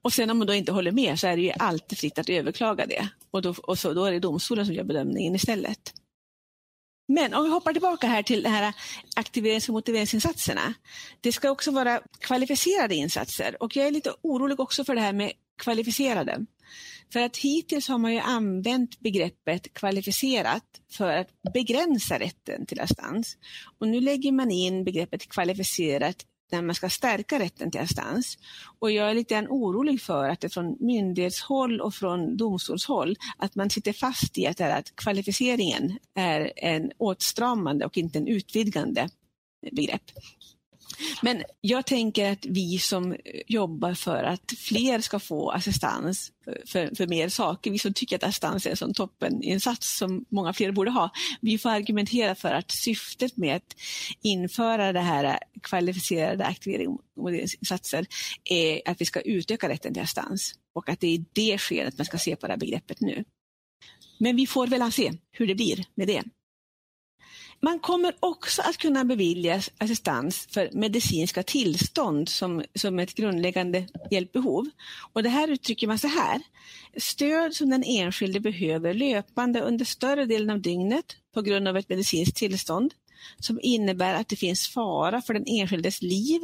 Och 0.02 0.12
sen 0.12 0.30
om 0.30 0.38
man 0.38 0.47
då 0.47 0.54
inte 0.54 0.73
håller 0.73 0.92
med 0.92 1.18
så 1.18 1.26
är 1.26 1.37
det 1.37 1.42
ju 1.42 1.52
alltid 1.59 1.99
fritt 1.99 2.18
att 2.18 2.28
överklaga 2.28 2.87
det 2.87 3.09
och 3.30 3.42
då, 3.42 3.54
och 3.62 3.78
så, 3.78 3.92
då 3.92 4.04
är 4.04 4.12
det 4.12 4.18
domstolen 4.18 4.66
som 4.66 4.75
gör 4.75 4.85
bedömningen 4.85 5.35
istället. 5.35 6.01
Men 7.09 7.35
om 7.35 7.44
vi 7.44 7.50
hoppar 7.50 7.73
tillbaka 7.73 8.06
här 8.06 8.23
till 8.23 8.42
de 8.42 8.49
här 8.49 8.75
aktiverings 9.16 9.68
och 9.68 9.73
motiveringsinsatserna. 9.73 10.75
Det 11.21 11.32
ska 11.32 11.50
också 11.50 11.71
vara 11.71 12.00
kvalificerade 12.21 12.94
insatser 12.94 13.62
och 13.62 13.76
jag 13.76 13.87
är 13.87 13.90
lite 13.90 14.14
orolig 14.23 14.61
också 14.61 14.85
för 14.85 14.94
det 14.94 15.00
här 15.00 15.12
med 15.12 15.32
kvalificerade. 15.62 16.47
För 17.12 17.21
att 17.21 17.37
hittills 17.37 17.88
har 17.88 17.99
man 17.99 18.12
ju 18.12 18.18
använt 18.18 19.00
begreppet 19.00 19.75
kvalificerat 19.75 20.64
för 20.92 21.16
att 21.16 21.28
begränsa 21.54 22.18
rätten 22.18 22.66
till 22.66 22.80
assistans. 22.80 23.37
Och 23.78 23.88
nu 23.88 24.00
lägger 24.00 24.32
man 24.32 24.50
in 24.50 24.85
begreppet 24.85 25.28
kvalificerat 25.28 26.16
när 26.52 26.62
man 26.62 26.75
ska 26.75 26.88
stärka 26.88 27.38
rätten 27.38 27.71
till 27.71 27.80
assistans. 27.80 28.38
Och 28.78 28.90
jag 28.90 29.11
är 29.11 29.14
lite 29.14 29.47
orolig 29.50 30.02
för 30.02 30.28
att 30.28 30.40
det 30.40 30.49
från 30.49 30.76
myndighetshåll 30.80 31.80
och 31.80 31.94
från 31.94 32.37
domstolshåll 32.37 33.16
att 33.37 33.54
man 33.54 33.71
sitter 33.71 33.92
fast 33.92 34.38
i 34.38 34.47
att, 34.47 34.61
att 34.61 34.97
kvalificeringen 34.97 35.99
är 36.14 36.52
en 36.56 36.92
åtstramande 36.99 37.85
och 37.87 37.99
inte 37.99 38.18
en 38.18 38.26
utvidgande 38.26 39.09
begrepp. 39.73 40.02
Men 41.23 41.42
jag 41.61 41.87
tänker 41.87 42.32
att 42.32 42.47
vi 42.47 42.78
som 42.78 43.16
jobbar 43.47 43.94
för 43.94 44.25
att 44.25 44.52
fler 44.59 45.00
ska 45.00 45.18
få 45.18 45.50
assistans 45.50 46.32
för, 46.66 46.94
för 46.97 47.06
mer 47.06 47.28
saker, 47.28 47.71
vi 47.71 47.78
som 47.78 47.94
tycker 47.94 48.16
att 48.16 48.25
assistans 48.25 48.66
är 48.66 48.71
en 48.71 48.76
sån 48.76 48.94
toppeninsats 48.94 49.99
som 49.99 50.25
många 50.28 50.52
fler 50.52 50.73
borde 50.73 50.90
ha, 50.90 51.11
vi 51.40 51.59
får 51.59 51.71
argumentera 51.71 52.35
för 52.35 52.49
att 52.49 52.71
syftet 52.71 53.37
med 53.37 53.56
att 53.56 53.76
införa 54.23 54.92
det 54.92 55.00
här 55.00 55.38
kvalificerade 55.62 56.44
aktiveringsinsatser 56.44 58.06
är 58.44 58.80
att 58.90 59.00
vi 59.00 59.04
ska 59.04 59.21
utöka 59.21 59.68
rätten 59.68 59.94
till 59.94 60.02
assistans 60.02 60.54
och 60.75 60.88
att 60.88 61.00
det 61.00 61.06
är 61.06 61.14
i 61.14 61.25
det 61.32 61.59
skedet 61.59 61.99
man 61.99 62.04
ska 62.04 62.18
se 62.18 62.37
på 62.37 62.47
det 62.47 62.52
här 62.52 62.59
begreppet 62.59 63.00
nu. 63.00 63.25
Men 64.18 64.37
vi 64.37 64.47
får 64.47 64.66
väl 64.66 64.92
se 64.92 65.12
hur 65.32 65.47
det 65.47 65.54
blir 65.54 65.85
med 65.94 66.06
det. 66.06 66.23
Man 67.64 67.78
kommer 67.78 68.14
också 68.21 68.62
att 68.62 68.76
kunna 68.76 69.04
beviljas 69.04 69.71
assistans 69.78 70.49
för 70.50 70.71
medicinska 70.73 71.42
tillstånd 71.42 72.28
som, 72.28 72.62
som 72.75 72.99
ett 72.99 73.14
grundläggande 73.14 73.87
hjälpbehov. 74.11 74.71
Och 75.12 75.23
det 75.23 75.28
här 75.28 75.49
uttrycker 75.49 75.87
man 75.87 75.99
så 75.99 76.09
här. 76.09 76.42
Stöd 76.97 77.54
som 77.54 77.71
den 77.71 77.85
enskilde 77.87 78.40
behöver 78.40 78.95
löpande 78.95 79.61
under 79.61 79.85
större 79.85 80.26
delen 80.26 80.50
av 80.50 80.61
dygnet 80.61 81.16
på 81.35 81.42
grund 81.42 81.69
av 81.69 81.76
ett 81.76 81.88
medicinskt 81.88 82.37
tillstånd 82.37 82.95
som 83.38 83.61
innebär 83.62 84.14
att 84.14 84.28
det 84.28 84.37
finns 84.37 84.69
fara 84.69 85.23
för 85.23 85.35
den 85.35 85.45
enskildes 85.47 86.02
liv 86.02 86.40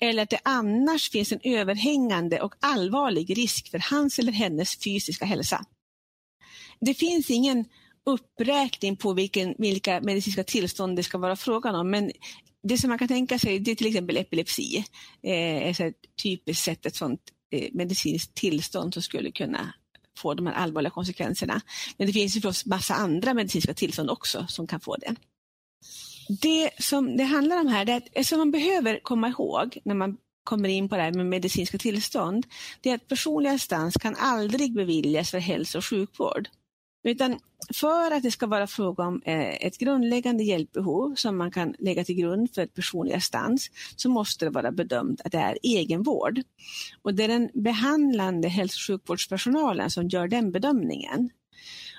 eller 0.00 0.22
att 0.22 0.30
det 0.30 0.40
annars 0.42 1.10
finns 1.10 1.32
en 1.32 1.40
överhängande 1.42 2.40
och 2.40 2.54
allvarlig 2.60 3.38
risk 3.38 3.70
för 3.70 3.82
hans 3.90 4.18
eller 4.18 4.32
hennes 4.32 4.76
fysiska 4.84 5.24
hälsa. 5.24 5.64
Det 6.80 6.94
finns 6.94 7.30
ingen 7.30 7.64
uppräkning 8.06 8.96
på 8.96 9.12
vilken, 9.12 9.54
vilka 9.58 10.00
medicinska 10.00 10.44
tillstånd 10.44 10.96
det 10.96 11.02
ska 11.02 11.18
vara 11.18 11.36
frågan 11.36 11.74
om. 11.74 11.90
Men 11.90 12.12
det 12.62 12.78
som 12.78 12.88
man 12.88 12.98
kan 12.98 13.08
tänka 13.08 13.38
sig 13.38 13.58
det 13.58 13.70
är 13.70 13.74
till 13.74 13.86
exempel 13.86 14.16
epilepsi. 14.16 14.84
Eh, 15.22 15.80
är 15.80 15.80
ett 15.80 15.94
typiskt 16.22 16.64
sett 16.64 16.86
ett 16.86 16.96
sådant 16.96 17.20
eh, 17.50 17.68
medicinskt 17.72 18.34
tillstånd 18.34 18.94
som 18.94 19.02
skulle 19.02 19.30
kunna 19.30 19.74
få 20.18 20.34
de 20.34 20.46
här 20.46 20.54
allvarliga 20.54 20.90
konsekvenserna. 20.90 21.60
Men 21.96 22.06
det 22.06 22.12
finns 22.12 22.36
ju 22.36 22.40
förstås 22.40 22.66
massa 22.66 22.94
andra 22.94 23.34
medicinska 23.34 23.74
tillstånd 23.74 24.10
också 24.10 24.46
som 24.48 24.66
kan 24.66 24.80
få 24.80 24.96
det. 24.96 25.14
Det 26.28 26.70
som 26.78 27.16
det 27.16 27.24
handlar 27.24 27.60
om 27.60 27.66
här, 27.66 27.84
det 27.84 28.02
är 28.12 28.24
som 28.24 28.38
man 28.38 28.50
behöver 28.50 29.00
komma 29.02 29.28
ihåg 29.28 29.78
när 29.84 29.94
man 29.94 30.16
kommer 30.44 30.68
in 30.68 30.88
på 30.88 30.96
det 30.96 31.02
här 31.02 31.12
med 31.12 31.26
medicinska 31.26 31.78
tillstånd, 31.78 32.46
det 32.80 32.90
är 32.90 32.94
att 32.94 33.08
personlig 33.08 33.50
assistans 33.50 33.96
kan 33.96 34.16
aldrig 34.16 34.74
beviljas 34.74 35.30
för 35.30 35.38
hälso 35.38 35.78
och 35.78 35.84
sjukvård. 35.84 36.48
Utan 37.04 37.38
för 37.74 38.10
att 38.10 38.22
det 38.22 38.30
ska 38.30 38.46
vara 38.46 38.66
fråga 38.66 39.04
om 39.04 39.22
eh, 39.24 39.66
ett 39.66 39.78
grundläggande 39.78 40.44
hjälpbehov 40.44 41.14
som 41.14 41.36
man 41.36 41.50
kan 41.50 41.74
lägga 41.78 42.04
till 42.04 42.14
grund 42.14 42.54
för 42.54 42.62
ett 42.62 42.74
personlig 42.74 43.14
assistans 43.14 43.70
så 43.96 44.08
måste 44.08 44.44
det 44.44 44.50
vara 44.50 44.72
bedömt 44.72 45.20
att 45.24 45.32
det 45.32 45.38
är 45.38 45.58
egenvård. 45.62 46.40
Och 47.02 47.14
det 47.14 47.24
är 47.24 47.28
den 47.28 47.50
behandlande 47.54 48.48
hälso 48.48 48.76
och 48.76 48.86
sjukvårdspersonalen 48.86 49.90
som 49.90 50.08
gör 50.08 50.28
den 50.28 50.52
bedömningen. 50.52 51.30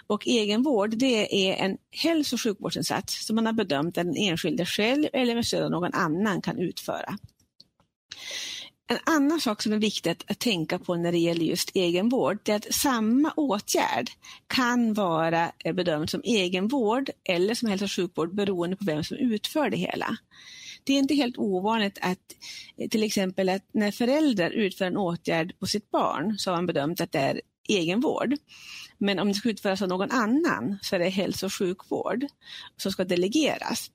Och 0.08 0.28
egenvård 0.28 0.98
det 0.98 1.48
är 1.48 1.66
en 1.66 1.78
hälso 1.92 2.36
och 2.36 2.42
sjukvårdsinsats 2.42 3.26
som 3.26 3.36
man 3.36 3.46
har 3.46 3.54
bedömt 3.54 3.98
att 3.98 4.06
den 4.06 4.18
enskilde 4.18 4.66
själv 4.66 5.08
eller 5.14 5.36
med 5.36 5.46
stöd 5.46 5.64
av 5.64 5.72
någon 5.72 5.94
annan 5.94 6.42
kan 6.42 6.60
utföra. 6.60 7.18
En 8.88 9.00
annan 9.04 9.42
sak 9.42 9.62
som 9.62 9.74
är 9.74 9.78
viktigt 9.78 10.24
att 10.28 10.40
tänka 10.40 10.80
på 10.80 10.96
när 10.96 11.12
det 11.12 11.18
gäller 11.18 11.46
just 11.46 11.76
egenvård, 11.76 12.50
är 12.50 12.56
att 12.56 12.74
samma 12.74 13.34
åtgärd 13.38 14.10
kan 14.48 14.94
vara 14.94 15.52
eh, 15.60 15.74
bedömd 15.74 16.10
som 16.10 16.22
egenvård 16.24 17.10
eller 17.30 17.56
som 17.56 17.70
hälso 17.70 17.86
och 17.86 17.92
sjukvård 17.92 18.36
beroende 18.36 18.76
på 18.76 18.86
vem 18.86 19.04
som 19.04 19.18
utför 19.18 19.70
det 19.70 19.78
hela. 19.78 20.18
Det 20.84 20.94
är 20.94 20.98
inte 20.98 21.16
helt 21.16 21.38
ovanligt 21.38 21.98
att 22.02 22.20
eh, 22.78 22.90
till 22.90 23.04
exempel 23.04 23.50
att 23.50 23.64
när 23.72 23.92
föräldrar 23.92 24.50
utför 24.50 24.86
en 24.86 24.98
åtgärd 24.98 25.60
på 25.60 25.66
sitt 25.66 25.92
barn 25.92 26.38
så 26.38 26.52
har 26.52 26.58
man 26.58 26.66
bedömt 26.66 27.02
att 27.02 27.12
det 27.12 27.20
är 27.20 27.42
egenvård. 27.70 28.36
Men 28.98 29.20
om 29.20 29.28
det 29.28 29.34
ska 29.34 29.50
utföras 29.50 29.82
av 29.82 29.88
någon 29.88 30.12
annan 30.12 30.80
så 30.82 30.96
är 30.96 31.00
det 31.00 31.10
hälso 31.10 31.46
och 31.46 31.54
sjukvård 31.54 32.26
som 32.78 32.92
ska 32.92 33.04
delegeras. 33.04 33.92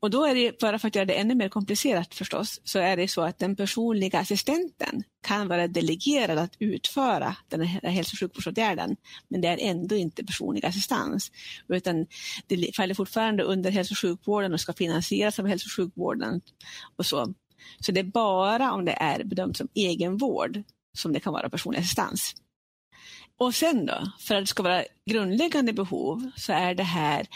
Och 0.00 0.10
då 0.10 0.24
är 0.24 0.34
det, 0.34 0.60
bara 0.60 0.78
för 0.78 0.88
att 0.88 0.94
göra 0.94 1.04
det 1.06 1.14
ännu 1.14 1.34
mer 1.34 1.48
komplicerat 1.48 2.14
förstås, 2.14 2.60
så 2.64 2.78
är 2.78 2.96
det 2.96 3.08
så 3.08 3.22
att 3.22 3.38
den 3.38 3.56
personliga 3.56 4.18
assistenten 4.18 5.02
kan 5.26 5.48
vara 5.48 5.68
delegerad 5.68 6.38
att 6.38 6.56
utföra 6.58 7.36
den 7.48 7.62
här 7.62 7.90
hälso 7.90 8.14
och 8.14 8.18
sjukvårdsåtgärden, 8.18 8.96
men 9.28 9.40
det 9.40 9.48
är 9.48 9.58
ändå 9.60 9.96
inte 9.96 10.24
personlig 10.24 10.66
assistans, 10.66 11.32
utan 11.68 12.06
det 12.46 12.76
faller 12.76 12.94
fortfarande 12.94 13.42
under 13.42 13.70
hälso 13.70 13.92
och 13.92 13.98
sjukvården 13.98 14.54
och 14.54 14.60
ska 14.60 14.72
finansieras 14.72 15.38
av 15.38 15.46
hälso 15.46 15.66
och 15.66 15.72
sjukvården. 15.72 16.40
Och 16.96 17.06
så. 17.06 17.34
så 17.80 17.92
det 17.92 18.00
är 18.00 18.04
bara 18.04 18.72
om 18.72 18.84
det 18.84 18.92
är 18.92 19.24
bedömt 19.24 19.56
som 19.56 19.68
egenvård 19.74 20.62
som 20.96 21.12
det 21.12 21.20
kan 21.20 21.32
vara 21.32 21.50
personlig 21.50 21.78
assistans. 21.78 22.34
Och 23.38 23.54
sen 23.54 23.86
då, 23.86 24.12
för 24.20 24.34
att 24.34 24.42
det 24.42 24.46
ska 24.46 24.62
vara 24.62 24.84
grundläggande 25.10 25.72
behov 25.72 26.30
så 26.36 26.52
är 26.52 26.74
det 26.74 26.82
här 26.82 27.26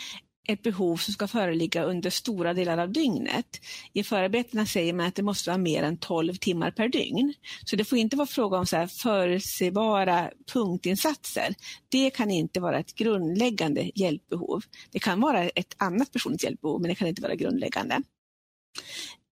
ett 0.48 0.62
behov 0.62 0.96
som 0.96 1.14
ska 1.14 1.28
föreligga 1.28 1.84
under 1.84 2.10
stora 2.10 2.54
delar 2.54 2.78
av 2.78 2.92
dygnet. 2.92 3.60
I 3.92 4.04
förarbetena 4.04 4.66
säger 4.66 4.92
man 4.92 5.06
att 5.06 5.14
det 5.14 5.22
måste 5.22 5.50
vara 5.50 5.58
mer 5.58 5.82
än 5.82 5.96
12 5.98 6.34
timmar 6.34 6.70
per 6.70 6.88
dygn. 6.88 7.34
Så 7.64 7.76
det 7.76 7.84
får 7.84 7.98
inte 7.98 8.16
vara 8.16 8.26
fråga 8.26 8.58
om 8.58 8.66
så 8.66 8.76
här 8.76 8.86
förutsebara 9.02 10.30
punktinsatser. 10.52 11.54
Det 11.88 12.10
kan 12.10 12.30
inte 12.30 12.60
vara 12.60 12.78
ett 12.78 12.94
grundläggande 12.94 13.90
hjälpbehov. 13.94 14.62
Det 14.90 14.98
kan 14.98 15.20
vara 15.20 15.48
ett 15.48 15.74
annat 15.76 16.12
personligt 16.12 16.44
hjälpbehov, 16.44 16.80
men 16.80 16.88
det 16.88 16.94
kan 16.94 17.08
inte 17.08 17.22
vara 17.22 17.34
grundläggande. 17.34 18.02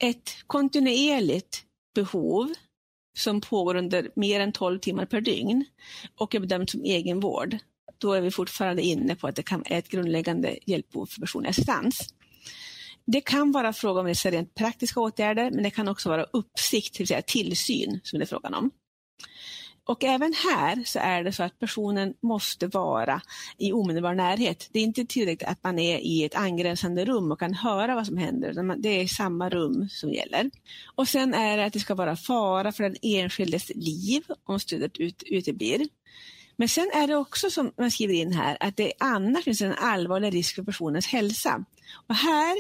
Ett 0.03 0.37
kontinuerligt 0.47 1.63
behov 1.95 2.55
som 3.19 3.41
pågår 3.41 3.75
under 3.75 4.11
mer 4.17 4.41
än 4.41 4.53
12 4.53 4.79
timmar 4.79 5.07
per 5.07 5.21
dygn 5.21 5.65
och 6.17 6.35
är 6.35 6.41
bedömt 6.41 6.71
som 6.71 6.85
egenvård 6.85 7.59
då 7.99 8.13
är 8.13 8.21
vi 8.21 8.31
fortfarande 8.31 8.83
inne 8.83 9.17
på 9.17 9.27
att 9.27 9.37
det 9.37 9.43
kan 9.43 9.63
är 9.67 9.79
ett 9.79 9.89
grundläggande 9.89 10.59
hjälpbehov 10.67 11.07
för 11.07 11.21
personlig 11.21 11.51
assistans. 11.51 12.15
Det 13.05 13.21
kan 13.21 13.53
vara 13.53 13.73
fråga 13.73 14.01
om 14.01 14.07
vissa 14.07 14.31
rent 14.31 14.55
praktiska 14.55 15.01
åtgärder, 15.01 15.51
men 15.51 15.63
det 15.63 15.71
kan 15.71 15.89
också 15.89 16.09
vara 16.09 16.25
uppsikt, 16.25 16.93
det 16.93 16.99
vill 16.99 17.09
säga 17.09 17.23
tillsyn, 17.23 18.01
som 18.03 18.19
det 18.19 18.25
är 18.25 18.27
frågan 18.27 18.55
om. 18.55 18.71
Och 19.89 20.05
även 20.05 20.33
här 20.33 20.85
så 20.85 20.99
är 20.99 21.25
det 21.25 21.33
så 21.33 21.43
att 21.43 21.59
personen 21.59 22.15
måste 22.23 22.67
vara 22.67 23.21
i 23.59 23.73
omedelbar 23.73 24.15
närhet. 24.15 24.69
Det 24.73 24.79
är 24.79 24.83
inte 24.83 25.05
tillräckligt 25.05 25.49
att 25.49 25.65
man 25.65 25.79
är 25.79 25.99
i 25.99 26.25
ett 26.25 26.35
angränsande 26.35 27.05
rum 27.05 27.33
och 27.33 27.41
kan 27.41 27.55
höra 27.55 27.95
vad 27.95 28.07
som 28.07 28.17
händer, 28.17 28.77
det 28.77 28.89
är 28.89 29.07
samma 29.07 29.49
rum 29.49 29.89
som 29.89 30.13
gäller. 30.13 30.51
Och 30.95 31.09
sen 31.09 31.35
är 31.35 31.57
det 31.57 31.65
att 31.65 31.73
det 31.73 31.81
ska 31.81 31.95
vara 31.95 32.17
fara 32.17 32.73
för 32.73 32.83
den 32.83 32.97
enskildes 33.03 33.73
liv 33.75 34.25
om 34.45 34.61
stödet 34.61 34.93
uteblir. 35.27 35.89
Men 36.59 36.69
sen 36.69 36.91
är 36.95 37.07
det 37.07 37.17
också 37.17 37.51
som 37.51 37.73
man 37.79 37.91
skriver 37.91 38.15
in 38.15 38.33
här 38.33 38.57
att 38.61 38.77
det 38.77 38.93
annars 38.99 39.45
finns 39.45 39.61
en 39.61 39.73
allvarlig 39.73 40.35
risk 40.35 40.55
för 40.55 40.63
personens 40.63 41.07
hälsa. 41.07 41.65
Och 42.07 42.15
här, 42.15 42.57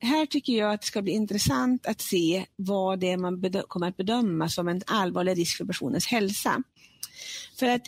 här 0.00 0.26
tycker 0.26 0.52
jag 0.52 0.72
att 0.72 0.80
det 0.80 0.86
ska 0.86 1.02
bli 1.02 1.12
intressant 1.12 1.86
att 1.86 2.00
se 2.00 2.46
vad 2.56 3.00
det 3.00 3.10
är 3.10 3.16
man 3.16 3.42
kommer 3.68 3.88
att 3.88 3.96
bedöma 3.96 4.48
som 4.48 4.68
en 4.68 4.82
allvarlig 4.86 5.38
risk 5.38 5.56
för 5.56 5.64
personens 5.64 6.06
hälsa. 6.06 6.62
För 7.58 7.66
att 7.66 7.82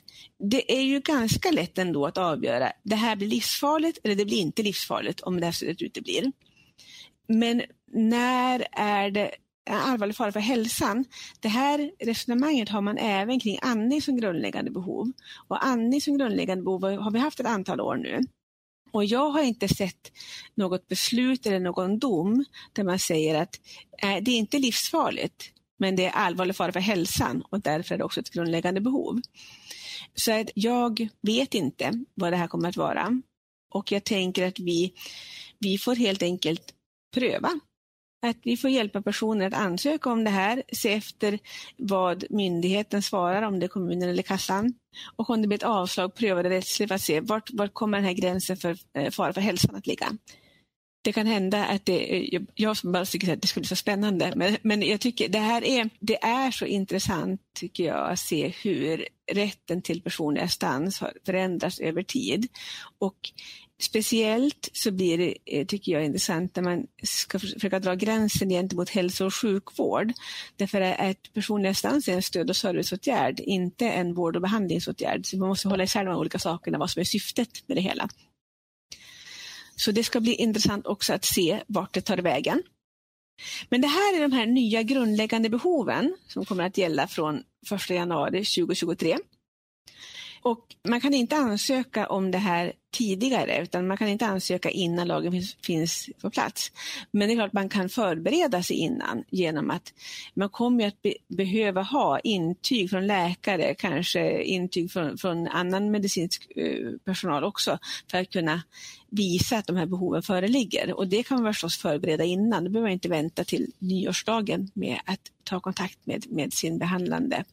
det 0.50 0.78
är 0.78 0.82
ju 0.82 1.00
ganska 1.00 1.50
lätt 1.50 1.78
ändå 1.78 2.06
att 2.06 2.18
avgöra, 2.18 2.72
det 2.82 2.96
här 2.96 3.16
blir 3.16 3.28
livsfarligt 3.28 3.98
eller 4.04 4.14
det 4.14 4.24
blir 4.24 4.38
inte 4.38 4.62
livsfarligt 4.62 5.20
om 5.20 5.40
det 5.40 5.46
här 5.46 5.52
stödet 5.52 5.82
uteblir. 5.82 6.32
Men 7.28 7.62
när 7.92 8.66
är 8.72 9.10
det 9.10 9.30
Eh, 9.66 9.88
allvarlig 9.90 10.16
fara 10.16 10.32
för 10.32 10.40
hälsan? 10.40 11.04
Det 11.40 11.48
här 11.48 11.90
resonemanget 11.98 12.68
har 12.68 12.80
man 12.80 12.98
även 12.98 13.40
kring 13.40 13.58
andning 13.62 14.02
som 14.02 14.16
grundläggande 14.16 14.70
behov. 14.70 15.12
Och 15.48 15.66
andning 15.66 16.00
som 16.00 16.18
grundläggande 16.18 16.64
behov 16.64 16.82
har 16.82 17.10
vi 17.10 17.18
haft 17.18 17.40
ett 17.40 17.46
antal 17.46 17.80
år 17.80 17.96
nu. 17.96 18.20
Och 18.92 19.04
jag 19.04 19.30
har 19.30 19.42
inte 19.42 19.68
sett 19.68 20.12
något 20.54 20.88
beslut 20.88 21.46
eller 21.46 21.60
någon 21.60 21.98
dom 21.98 22.44
där 22.72 22.84
man 22.84 22.98
säger 22.98 23.42
att 23.42 23.60
äh, 24.02 24.16
det 24.22 24.30
är 24.30 24.38
inte 24.38 24.58
livsfarligt, 24.58 25.52
men 25.78 25.96
det 25.96 26.06
är 26.06 26.10
allvarlig 26.10 26.56
fara 26.56 26.72
för 26.72 26.80
hälsan 26.80 27.42
och 27.50 27.60
därför 27.60 27.94
är 27.94 27.98
det 27.98 28.04
också 28.04 28.20
ett 28.20 28.30
grundläggande 28.30 28.80
behov. 28.80 29.20
Så 30.14 30.32
att 30.32 30.50
jag 30.54 31.08
vet 31.22 31.54
inte 31.54 32.04
vad 32.14 32.32
det 32.32 32.36
här 32.36 32.48
kommer 32.48 32.68
att 32.68 32.76
vara. 32.76 33.22
Och 33.70 33.92
jag 33.92 34.04
tänker 34.04 34.46
att 34.46 34.58
vi, 34.58 34.92
vi 35.58 35.78
får 35.78 35.96
helt 35.96 36.22
enkelt 36.22 36.74
pröva. 37.14 37.60
Att 38.26 38.36
vi 38.42 38.56
får 38.56 38.70
hjälpa 38.70 39.02
personer 39.02 39.46
att 39.46 39.54
ansöka 39.54 40.10
om 40.10 40.24
det 40.24 40.30
här, 40.30 40.62
se 40.72 40.92
efter 40.92 41.38
vad 41.76 42.24
myndigheten 42.30 43.02
svarar, 43.02 43.42
om 43.42 43.60
det 43.60 43.66
är 43.66 43.68
kommunen 43.68 44.08
eller 44.08 44.22
kassan. 44.22 44.74
Och 45.16 45.30
om 45.30 45.42
det 45.42 45.48
blir 45.48 45.58
ett 45.58 45.62
avslag, 45.62 46.14
pröva 46.14 46.42
det 46.42 46.50
rättsligt 46.50 46.88
för 46.88 46.94
att 46.94 47.02
se 47.02 47.20
vart, 47.20 47.50
vart 47.52 47.74
kommer 47.74 47.98
den 47.98 48.04
här 48.04 48.12
gränsen 48.12 48.56
för 48.56 48.76
eh, 48.98 49.10
fara 49.10 49.32
för 49.32 49.40
hälsan 49.40 49.74
att 49.74 49.86
ligga. 49.86 50.16
Det 51.06 51.12
kan 51.12 51.26
hända 51.26 51.64
att 51.64 51.84
det, 51.84 52.34
eh, 52.34 52.42
jag 52.54 52.76
som 52.76 52.92
bara 52.92 53.04
tycker 53.04 53.32
att 53.32 53.42
det 53.42 53.48
skulle 53.48 53.62
bli 53.62 53.68
så 53.68 53.76
spännande, 53.76 54.32
men, 54.36 54.56
men 54.62 54.82
jag 54.82 55.00
tycker 55.00 55.28
det 55.28 55.38
här 55.38 55.64
är, 55.64 55.90
det 56.00 56.24
är 56.24 56.50
så 56.50 56.64
intressant 56.64 57.40
tycker 57.54 57.84
jag 57.84 58.10
att 58.10 58.18
se 58.18 58.48
hur 58.48 59.06
rätten 59.32 59.82
till 59.82 60.02
personlig 60.02 60.40
assistans 60.40 61.00
har 61.00 61.12
förändrats 61.26 61.80
över 61.80 62.02
tid. 62.02 62.48
Och 62.98 63.16
Speciellt 63.82 64.68
så 64.72 64.90
blir 64.90 65.18
det, 65.18 65.34
eh, 65.46 65.66
tycker 65.66 65.92
jag, 65.92 66.04
intressant 66.04 66.56
när 66.56 66.62
man 66.62 66.86
ska 67.02 67.38
försöka 67.38 67.80
dra 67.80 67.94
gränsen 67.94 68.48
gentemot 68.48 68.90
hälso 68.90 69.26
och 69.26 69.34
sjukvård. 69.34 70.12
Därför 70.56 70.80
att 70.80 71.32
personlig 71.34 71.68
assistans 71.68 72.08
är 72.08 72.12
en 72.12 72.22
stöd 72.22 72.50
och 72.50 72.56
serviceåtgärd, 72.56 73.40
inte 73.40 73.86
en 73.88 74.14
vård 74.14 74.36
och 74.36 74.42
behandlingsåtgärd. 74.42 75.26
Så 75.26 75.38
man 75.38 75.48
måste 75.48 75.68
hålla 75.68 75.84
isär 75.84 76.04
de 76.04 76.16
olika 76.16 76.38
sakerna, 76.38 76.78
vad 76.78 76.90
som 76.90 77.00
är 77.00 77.04
syftet 77.04 77.68
med 77.68 77.76
det 77.76 77.80
hela. 77.80 78.08
Så 79.76 79.92
det 79.92 80.04
ska 80.04 80.20
bli 80.20 80.34
intressant 80.34 80.86
också 80.86 81.14
att 81.14 81.24
se 81.24 81.62
vart 81.66 81.94
det 81.94 82.00
tar 82.00 82.18
vägen. 82.18 82.62
Men 83.68 83.80
det 83.80 83.88
här 83.88 84.16
är 84.16 84.22
de 84.22 84.32
här 84.32 84.46
nya 84.46 84.82
grundläggande 84.82 85.48
behoven 85.48 86.16
som 86.28 86.44
kommer 86.44 86.64
att 86.64 86.78
gälla 86.78 87.08
från 87.08 87.42
1 87.72 87.90
januari 87.90 88.44
2023. 88.44 89.18
Och 90.42 90.60
man 90.88 91.00
kan 91.00 91.14
inte 91.14 91.36
ansöka 91.36 92.06
om 92.06 92.30
det 92.30 92.38
här 92.38 92.72
tidigare, 92.92 93.62
utan 93.62 93.86
man 93.86 93.96
kan 93.96 94.08
inte 94.08 94.26
ansöka 94.26 94.70
innan 94.70 95.08
lagen 95.08 95.32
finns, 95.32 95.56
finns 95.62 96.10
på 96.20 96.30
plats. 96.30 96.72
Men 97.10 97.28
det 97.28 97.34
är 97.34 97.36
klart 97.36 97.52
man 97.52 97.68
kan 97.68 97.88
förbereda 97.88 98.62
sig 98.62 98.76
innan 98.76 99.24
genom 99.30 99.70
att 99.70 99.92
man 100.34 100.48
kommer 100.48 100.86
att 100.86 101.02
be, 101.02 101.14
behöva 101.28 101.82
ha 101.82 102.18
intyg 102.18 102.90
från 102.90 103.06
läkare, 103.06 103.74
kanske 103.74 104.42
intyg 104.42 104.92
från, 104.92 105.18
från 105.18 105.48
annan 105.48 105.90
medicinsk 105.90 106.50
eh, 106.56 106.92
personal 107.04 107.44
också, 107.44 107.78
för 108.10 108.18
att 108.18 108.30
kunna 108.30 108.62
visa 109.10 109.56
att 109.58 109.66
de 109.66 109.76
här 109.76 109.86
behoven 109.86 110.22
föreligger. 110.22 110.92
Och 110.92 111.08
det 111.08 111.22
kan 111.22 111.42
man 111.42 111.54
förstås 111.54 111.78
förbereda 111.78 112.24
innan, 112.24 112.64
då 112.64 112.70
behöver 112.70 112.88
man 112.88 112.92
inte 112.92 113.08
vänta 113.08 113.44
till 113.44 113.72
nyårsdagen 113.78 114.70
med 114.74 115.00
att 115.04 115.20
ta 115.44 115.60
kontakt 115.60 115.98
med, 116.06 116.24
med 116.28 116.52
sin 116.52 116.78
behandlande 116.78 117.44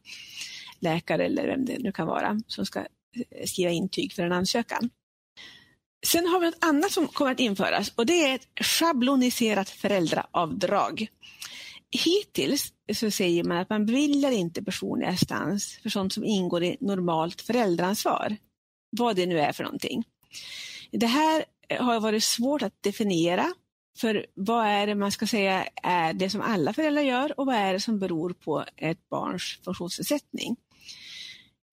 läkare 0.84 1.26
eller 1.26 1.48
vem 1.48 1.66
det 1.66 1.80
nu 1.80 1.92
kan 1.92 2.08
vara 2.08 2.40
som 2.48 2.66
ska 2.66 2.80
eh, 2.80 3.46
skriva 3.46 3.72
intyg 3.72 4.14
för 4.14 4.24
en 4.24 4.32
ansökan. 4.32 4.90
Sen 6.06 6.28
har 6.28 6.40
vi 6.40 6.46
något 6.46 6.64
annat 6.66 6.92
som 6.92 7.08
kommer 7.08 7.32
att 7.32 7.40
införas 7.40 7.94
och 7.96 8.06
det 8.06 8.28
är 8.28 8.36
ett 8.36 8.48
schabloniserat 8.66 9.70
föräldraavdrag. 9.70 11.08
Hittills 12.06 12.74
så 12.94 13.12
säger 13.12 13.44
man 13.44 13.58
att 13.58 13.70
man 13.70 13.86
beviljar 13.86 14.32
inte 14.32 14.64
personlig 14.64 15.08
assistans 15.08 15.80
för 15.84 15.90
sånt 15.90 16.14
som 16.14 16.24
ingår 16.24 16.64
i 16.64 16.78
normalt 16.80 17.42
föräldraansvar. 17.42 18.38
Vad 18.98 19.16
det 19.16 19.26
nu 19.26 19.40
är 19.40 19.52
för 19.52 19.64
någonting. 19.64 20.04
Det 20.92 21.08
här 21.08 21.46
eh, 21.70 21.84
har 21.84 22.00
varit 22.00 22.24
svårt 22.24 22.62
att 22.62 22.84
definiera. 22.84 23.54
För 23.98 24.26
vad 24.34 24.66
är 24.66 24.88
det 24.88 24.96
man 24.96 25.12
ska 25.12 25.28
säga 25.28 25.68
är 25.84 26.14
det 26.14 26.30
som 26.30 26.42
alla 26.42 26.74
föräldrar 26.74 27.02
gör 27.02 27.40
och 27.40 27.46
vad 27.46 27.56
är 27.56 27.74
det 27.74 27.80
som 27.80 28.00
beror 28.00 28.34
på 28.34 28.66
ett 28.78 29.10
barns 29.10 29.60
funktionsnedsättning? 29.64 30.56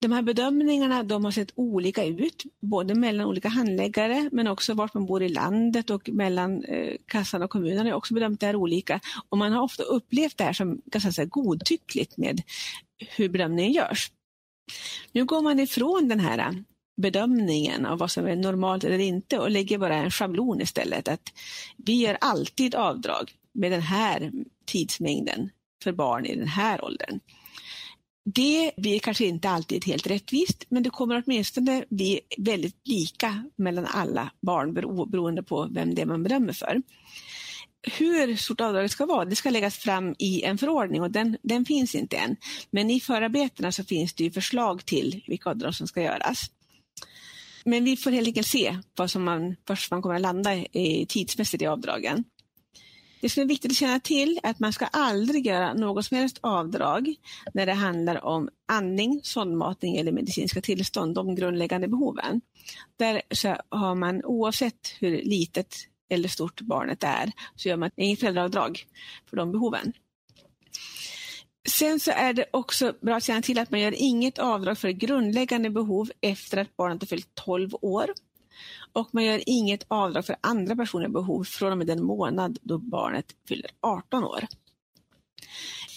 De 0.01 0.11
här 0.11 0.21
bedömningarna 0.21 1.03
de 1.03 1.25
har 1.25 1.31
sett 1.31 1.51
olika 1.55 2.05
ut, 2.05 2.43
både 2.59 2.95
mellan 2.95 3.27
olika 3.27 3.49
handläggare 3.49 4.29
men 4.31 4.47
också 4.47 4.73
vart 4.73 4.93
man 4.93 5.05
bor 5.05 5.23
i 5.23 5.29
landet 5.29 5.89
och 5.89 6.09
mellan 6.09 6.63
eh, 6.63 6.95
kassan 7.05 7.43
och 7.43 7.49
kommunen 7.49 7.85
har 7.85 7.93
också 7.93 8.13
bedömt 8.13 8.39
det 8.39 8.45
här 8.45 8.55
olika. 8.55 8.99
Och 9.29 9.37
man 9.37 9.51
har 9.51 9.63
ofta 9.63 9.83
upplevt 9.83 10.37
det 10.37 10.43
här 10.43 10.53
som 10.53 10.81
ganska 10.85 11.11
så 11.11 11.21
här, 11.21 11.27
godtyckligt 11.27 12.17
med 12.17 12.41
hur 13.15 13.29
bedömningen 13.29 13.71
görs. 13.71 14.11
Nu 15.11 15.25
går 15.25 15.41
man 15.41 15.59
ifrån 15.59 16.07
den 16.07 16.19
här 16.19 16.63
bedömningen 17.01 17.85
av 17.85 17.97
vad 17.97 18.11
som 18.11 18.27
är 18.27 18.35
normalt 18.35 18.83
eller 18.83 18.99
inte 18.99 19.39
och 19.39 19.51
lägger 19.51 19.77
bara 19.77 19.95
en 19.95 20.11
schablon 20.11 20.61
istället. 20.61 21.07
Att 21.07 21.33
vi 21.77 21.93
gör 21.93 22.17
alltid 22.21 22.75
avdrag 22.75 23.31
med 23.53 23.71
den 23.71 23.81
här 23.81 24.31
tidsmängden 24.65 25.49
för 25.83 25.91
barn 25.91 26.25
i 26.25 26.35
den 26.35 26.47
här 26.47 26.85
åldern. 26.85 27.19
Det 28.25 28.71
blir 28.77 28.99
kanske 28.99 29.25
inte 29.25 29.49
alltid 29.49 29.85
helt 29.85 30.07
rättvist, 30.07 30.65
men 30.69 30.83
det 30.83 30.89
kommer 30.89 31.23
åtminstone 31.25 31.85
bli 31.89 32.19
väldigt 32.37 32.87
lika 32.87 33.43
mellan 33.55 33.85
alla 33.85 34.31
barn 34.41 34.73
beroende 35.11 35.43
på 35.43 35.67
vem 35.71 35.95
det 35.95 36.01
är 36.01 36.05
man 36.05 36.23
bedömer 36.23 36.53
för. 36.53 36.81
Hur 37.97 38.35
stort 38.35 38.61
avdraget 38.61 38.91
ska 38.91 39.05
vara, 39.05 39.25
det 39.25 39.35
ska 39.35 39.49
läggas 39.49 39.77
fram 39.77 40.15
i 40.19 40.43
en 40.43 40.57
förordning 40.57 41.01
och 41.01 41.11
den, 41.11 41.37
den 41.41 41.65
finns 41.65 41.95
inte 41.95 42.17
än. 42.17 42.35
Men 42.71 42.89
i 42.89 42.99
förarbetena 42.99 43.71
så 43.71 43.83
finns 43.83 44.13
det 44.13 44.31
förslag 44.31 44.85
till 44.85 45.23
vilka 45.27 45.49
avdrag 45.49 45.75
som 45.75 45.87
ska 45.87 46.01
göras. 46.01 46.51
Men 47.65 47.83
vi 47.83 47.97
får 47.97 48.11
helt 48.11 48.27
enkelt 48.27 48.47
se 48.47 48.77
vad 48.95 49.11
som 49.11 49.23
man, 49.23 49.55
först 49.67 49.91
man 49.91 50.01
kommer 50.01 50.15
att 50.15 50.21
landa 50.21 50.55
i 50.55 51.05
tidsmässigt 51.09 51.63
i 51.63 51.67
avdragen. 51.67 52.23
Det 53.21 53.29
som 53.29 53.43
är 53.43 53.47
viktigt 53.47 53.71
att 53.71 53.77
känna 53.77 53.99
till 53.99 54.39
är 54.43 54.49
att 54.49 54.59
man 54.59 54.73
ska 54.73 54.85
aldrig 54.85 55.45
göra 55.47 55.73
något 55.73 56.05
som 56.05 56.17
helst 56.17 56.37
avdrag 56.41 57.15
när 57.53 57.65
det 57.65 57.73
handlar 57.73 58.25
om 58.25 58.49
andning, 58.67 59.21
sondmatning 59.23 59.97
eller 59.97 60.11
medicinska 60.11 60.61
tillstånd, 60.61 61.15
de 61.15 61.35
grundläggande 61.35 61.87
behoven. 61.87 62.41
Där 62.97 63.21
så 63.31 63.55
har 63.69 63.95
man 63.95 64.25
oavsett 64.25 64.95
hur 64.99 65.21
litet 65.23 65.75
eller 66.09 66.29
stort 66.29 66.61
barnet 66.61 67.03
är, 67.03 67.31
så 67.55 67.69
gör 67.69 67.77
man 67.77 67.91
inget 67.95 68.19
föräldraavdrag 68.19 68.85
för 69.29 69.37
de 69.37 69.51
behoven. 69.51 69.93
Sen 71.69 71.99
så 71.99 72.11
är 72.11 72.33
det 72.33 72.45
också 72.51 72.93
bra 73.01 73.15
att 73.15 73.23
känna 73.23 73.41
till 73.41 73.59
att 73.59 73.71
man 73.71 73.79
gör 73.79 73.95
inget 73.97 74.39
avdrag 74.39 74.77
för 74.77 74.89
grundläggande 74.89 75.69
behov 75.69 76.11
efter 76.21 76.57
att 76.57 76.77
barnet 76.77 77.01
har 77.01 77.07
fyllt 77.07 77.35
12 77.35 77.69
år 77.81 78.09
och 78.93 79.09
man 79.11 79.25
gör 79.25 79.43
inget 79.45 79.85
avdrag 79.87 80.25
för 80.25 80.35
andra 80.41 80.75
personliga 80.75 81.09
behov 81.09 81.43
från 81.43 81.71
och 81.71 81.77
med 81.77 81.87
den 81.87 82.03
månad 82.03 82.59
då 82.61 82.77
barnet 82.77 83.25
fyller 83.47 83.71
18 83.81 84.23
år. 84.23 84.47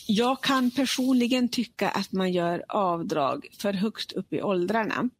Jag 0.07 0.42
kan 0.42 0.70
personligen 0.70 1.48
tycka 1.48 1.88
att 1.88 2.12
man 2.12 2.33
gör 2.33 2.64
avdrag 2.68 3.46
för 3.59 3.72
högst 3.72 4.12
upp 4.12 4.33
i 4.33 4.42
åldrarna. 4.42 5.11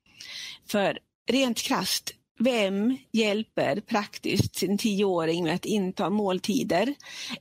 För 0.67 0.99
rent 1.31 1.63
krast, 1.63 2.15
vem 2.39 2.97
hjälper 3.13 3.81
praktiskt 3.81 4.57
sin 4.57 4.79
tioåring 4.79 5.45
med 5.45 5.55
att 5.55 5.65
inta 5.65 6.11
måltider 6.11 6.95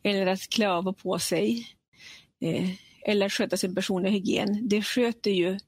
eller 0.03 0.27
att 0.27 0.49
klä 0.49 0.69
av 0.69 0.87
och 0.87 0.97
på 0.97 1.19
sig 1.19 1.67
eh, 2.41 2.69
eller 3.05 3.29
sköta 3.29 3.57
sin 3.57 3.75
personliga 3.75 4.11
hygien? 4.11 4.67
Det 4.69 4.81
sköter 4.81 5.31
ju, 5.31 5.59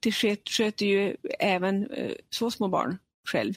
det 0.00 0.12
sköter 0.50 0.86
ju 0.86 1.16
även 1.38 1.90
eh, 1.90 2.12
så 2.30 2.50
små 2.50 2.68
barn 2.68 2.98
själv 3.28 3.54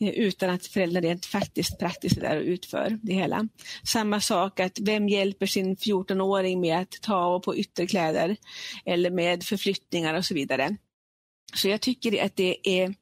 eh, 0.00 0.08
utan 0.08 0.50
att 0.50 0.66
föräldrarna 0.66 1.06
rent 1.06 1.26
faktiskt 1.26 1.78
praktiskt 1.78 2.16
är 2.16 2.20
där 2.20 2.36
och 2.36 2.44
utför 2.44 2.98
det 3.02 3.14
hela. 3.14 3.48
Samma 3.84 4.20
sak 4.20 4.60
att 4.60 4.78
vem 4.80 5.08
hjälper 5.08 5.46
sin 5.46 5.76
14-åring 5.76 6.60
med 6.60 6.78
att 6.78 7.02
ta 7.02 7.14
av 7.14 7.40
på 7.40 7.56
ytterkläder 7.56 8.36
eller 8.84 9.10
med 9.10 9.44
förflyttningar 9.44 10.14
och 10.14 10.24
så 10.24 10.34
vidare. 10.34 10.76
Så 11.54 11.68
jag 11.68 11.80
tycker 11.80 12.24
att 12.24 12.36
det 12.36 12.56
är 12.62 12.94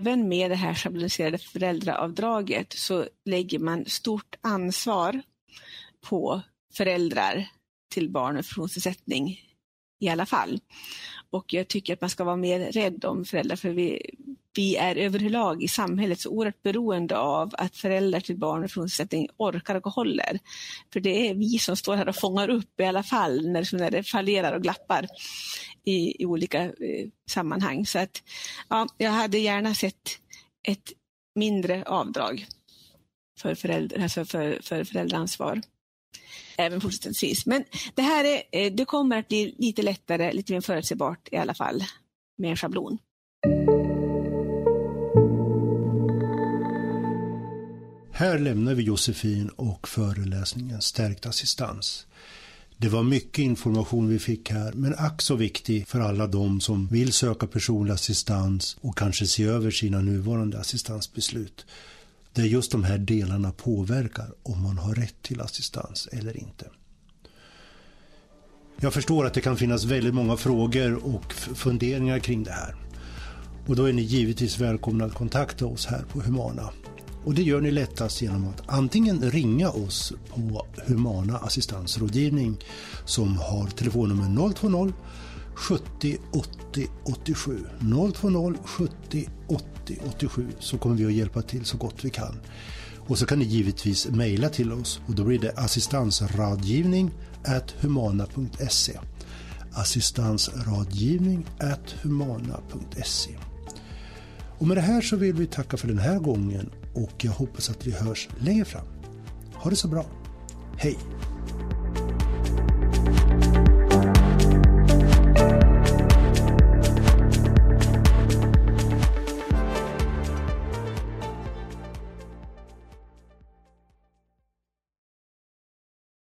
Även 0.00 0.28
med 0.28 0.50
det 0.50 0.56
här 0.56 0.74
schabloniserade 0.74 1.38
föräldraavdraget 1.38 2.72
så 2.72 3.06
lägger 3.24 3.58
man 3.58 3.84
stort 3.86 4.34
ansvar 4.40 5.22
på 6.00 6.42
föräldrar 6.74 7.48
till 7.94 8.10
barn 8.10 8.34
med 8.34 8.46
funktionsnedsättning 8.46 9.40
i 10.00 10.08
alla 10.08 10.26
fall. 10.26 10.60
Och 11.30 11.52
jag 11.52 11.68
tycker 11.68 11.92
att 11.92 12.00
man 12.00 12.10
ska 12.10 12.24
vara 12.24 12.36
mer 12.36 12.72
rädd 12.72 13.04
om 13.04 13.24
föräldrar 13.24 13.56
för 13.56 13.70
vi, 13.70 14.14
vi 14.56 14.76
är 14.76 14.96
överlag 14.96 15.62
i 15.62 15.68
samhället 15.68 16.20
så 16.20 16.30
oerhört 16.30 16.62
beroende 16.62 17.18
av 17.18 17.50
att 17.52 17.76
föräldrar 17.76 18.20
till 18.20 18.38
barn 18.38 18.60
med 18.60 18.70
funktionsnedsättning 18.70 19.28
orkar 19.36 19.74
och 19.74 19.92
håller. 19.92 20.38
För 20.92 21.00
det 21.00 21.28
är 21.28 21.34
vi 21.34 21.58
som 21.58 21.76
står 21.76 21.96
här 21.96 22.08
och 22.08 22.16
fångar 22.16 22.48
upp 22.48 22.80
i 22.80 22.84
alla 22.84 23.02
fall 23.02 23.48
när, 23.48 23.76
när 23.76 23.90
det 23.90 24.02
fallerar 24.02 24.52
och 24.52 24.62
glappar 24.62 25.06
i, 25.84 26.22
i 26.22 26.26
olika 26.26 26.62
eh, 26.62 27.08
sammanhang. 27.30 27.86
Så 27.86 27.98
att 27.98 28.22
ja, 28.68 28.86
jag 28.96 29.10
hade 29.10 29.38
gärna 29.38 29.74
sett 29.74 30.18
ett 30.68 30.92
mindre 31.34 31.84
avdrag 31.86 32.46
för, 33.38 33.54
föräldrar, 33.54 34.02
alltså 34.02 34.24
för, 34.24 34.58
för 34.62 34.84
föräldraansvar 34.84 35.60
även 36.58 36.80
fortsättningsvis. 36.80 37.46
Men 37.46 37.64
det 37.94 38.02
här 38.02 38.24
är, 38.24 38.42
eh, 38.52 38.72
det 38.72 38.84
kommer 38.84 39.18
att 39.18 39.28
bli 39.28 39.54
lite 39.58 39.82
lättare, 39.82 40.32
lite 40.32 40.52
mer 40.52 40.60
förutsägbart 40.60 41.28
i 41.32 41.36
alla 41.36 41.54
fall 41.54 41.84
med 42.38 42.50
en 42.50 42.56
schablon. 42.56 42.98
Här 48.12 48.38
lämnar 48.38 48.74
vi 48.74 48.82
Josefin 48.82 49.48
och 49.48 49.88
föreläsningen 49.88 50.80
Stärkt 50.80 51.26
assistans. 51.26 52.06
Det 52.76 52.88
var 52.88 53.02
mycket 53.02 53.38
information 53.38 54.08
vi 54.08 54.18
fick 54.18 54.50
här, 54.50 54.72
men 54.72 54.94
ack 54.98 55.22
så 55.22 55.34
viktig 55.34 55.88
för 55.88 56.00
alla 56.00 56.26
de 56.26 56.60
som 56.60 56.86
vill 56.86 57.12
söka 57.12 57.46
personlig 57.46 57.92
assistans 57.92 58.76
och 58.80 58.98
kanske 58.98 59.26
se 59.26 59.44
över 59.44 59.70
sina 59.70 60.00
nuvarande 60.00 60.58
assistansbeslut. 60.58 61.66
Där 62.32 62.44
just 62.44 62.72
de 62.72 62.84
här 62.84 62.98
delarna 62.98 63.52
påverkar 63.52 64.34
om 64.42 64.62
man 64.62 64.78
har 64.78 64.94
rätt 64.94 65.22
till 65.22 65.40
assistans 65.40 66.08
eller 66.12 66.36
inte. 66.36 66.66
Jag 68.80 68.94
förstår 68.94 69.26
att 69.26 69.34
det 69.34 69.40
kan 69.40 69.56
finnas 69.56 69.84
väldigt 69.84 70.14
många 70.14 70.36
frågor 70.36 71.14
och 71.14 71.32
funderingar 71.32 72.18
kring 72.18 72.44
det 72.44 72.52
här. 72.52 72.76
Och 73.66 73.76
då 73.76 73.84
är 73.84 73.92
ni 73.92 74.02
givetvis 74.02 74.58
välkomna 74.58 75.04
att 75.04 75.14
kontakta 75.14 75.66
oss 75.66 75.86
här 75.86 76.04
på 76.12 76.20
Humana. 76.20 76.70
Och 77.24 77.34
det 77.34 77.42
gör 77.42 77.60
ni 77.60 77.70
lättast 77.70 78.22
genom 78.22 78.48
att 78.48 78.62
antingen 78.66 79.30
ringa 79.30 79.70
oss 79.70 80.12
på 80.28 80.66
Humana 80.86 81.38
assistansrådgivning 81.38 82.56
som 83.04 83.36
har 83.36 83.66
telefonnummer 83.66 84.54
020 84.60 84.92
70 85.60 86.18
80 86.32 86.88
87. 87.04 87.66
020 87.80 88.54
70 88.64 89.28
80 89.46 89.98
87 90.06 90.46
så 90.58 90.78
kommer 90.78 90.96
vi 90.96 91.06
att 91.06 91.12
hjälpa 91.12 91.42
till 91.42 91.64
så 91.64 91.76
gott 91.76 92.04
vi 92.04 92.10
kan. 92.10 92.40
Och 92.96 93.18
så 93.18 93.26
kan 93.26 93.38
ni 93.38 93.44
givetvis 93.44 94.08
mejla 94.08 94.48
till 94.48 94.72
oss 94.72 95.00
och 95.06 95.14
då 95.14 95.24
blir 95.24 95.38
det 95.38 95.52
assistansradgivning 95.56 97.10
humana.se 97.80 98.98
assistansradgivning 99.72 101.46
humana.se 102.02 103.30
och 104.58 104.66
med 104.66 104.76
det 104.76 104.80
här 104.80 105.00
så 105.00 105.16
vill 105.16 105.34
vi 105.34 105.46
tacka 105.46 105.76
för 105.76 105.88
den 105.88 105.98
här 105.98 106.18
gången 106.18 106.70
och 106.94 107.24
jag 107.24 107.32
hoppas 107.32 107.70
att 107.70 107.86
vi 107.86 107.92
hörs 107.92 108.28
längre 108.38 108.64
fram. 108.64 108.86
Ha 109.54 109.70
det 109.70 109.76
så 109.76 109.88
bra. 109.88 110.04
Hej! 110.76 110.98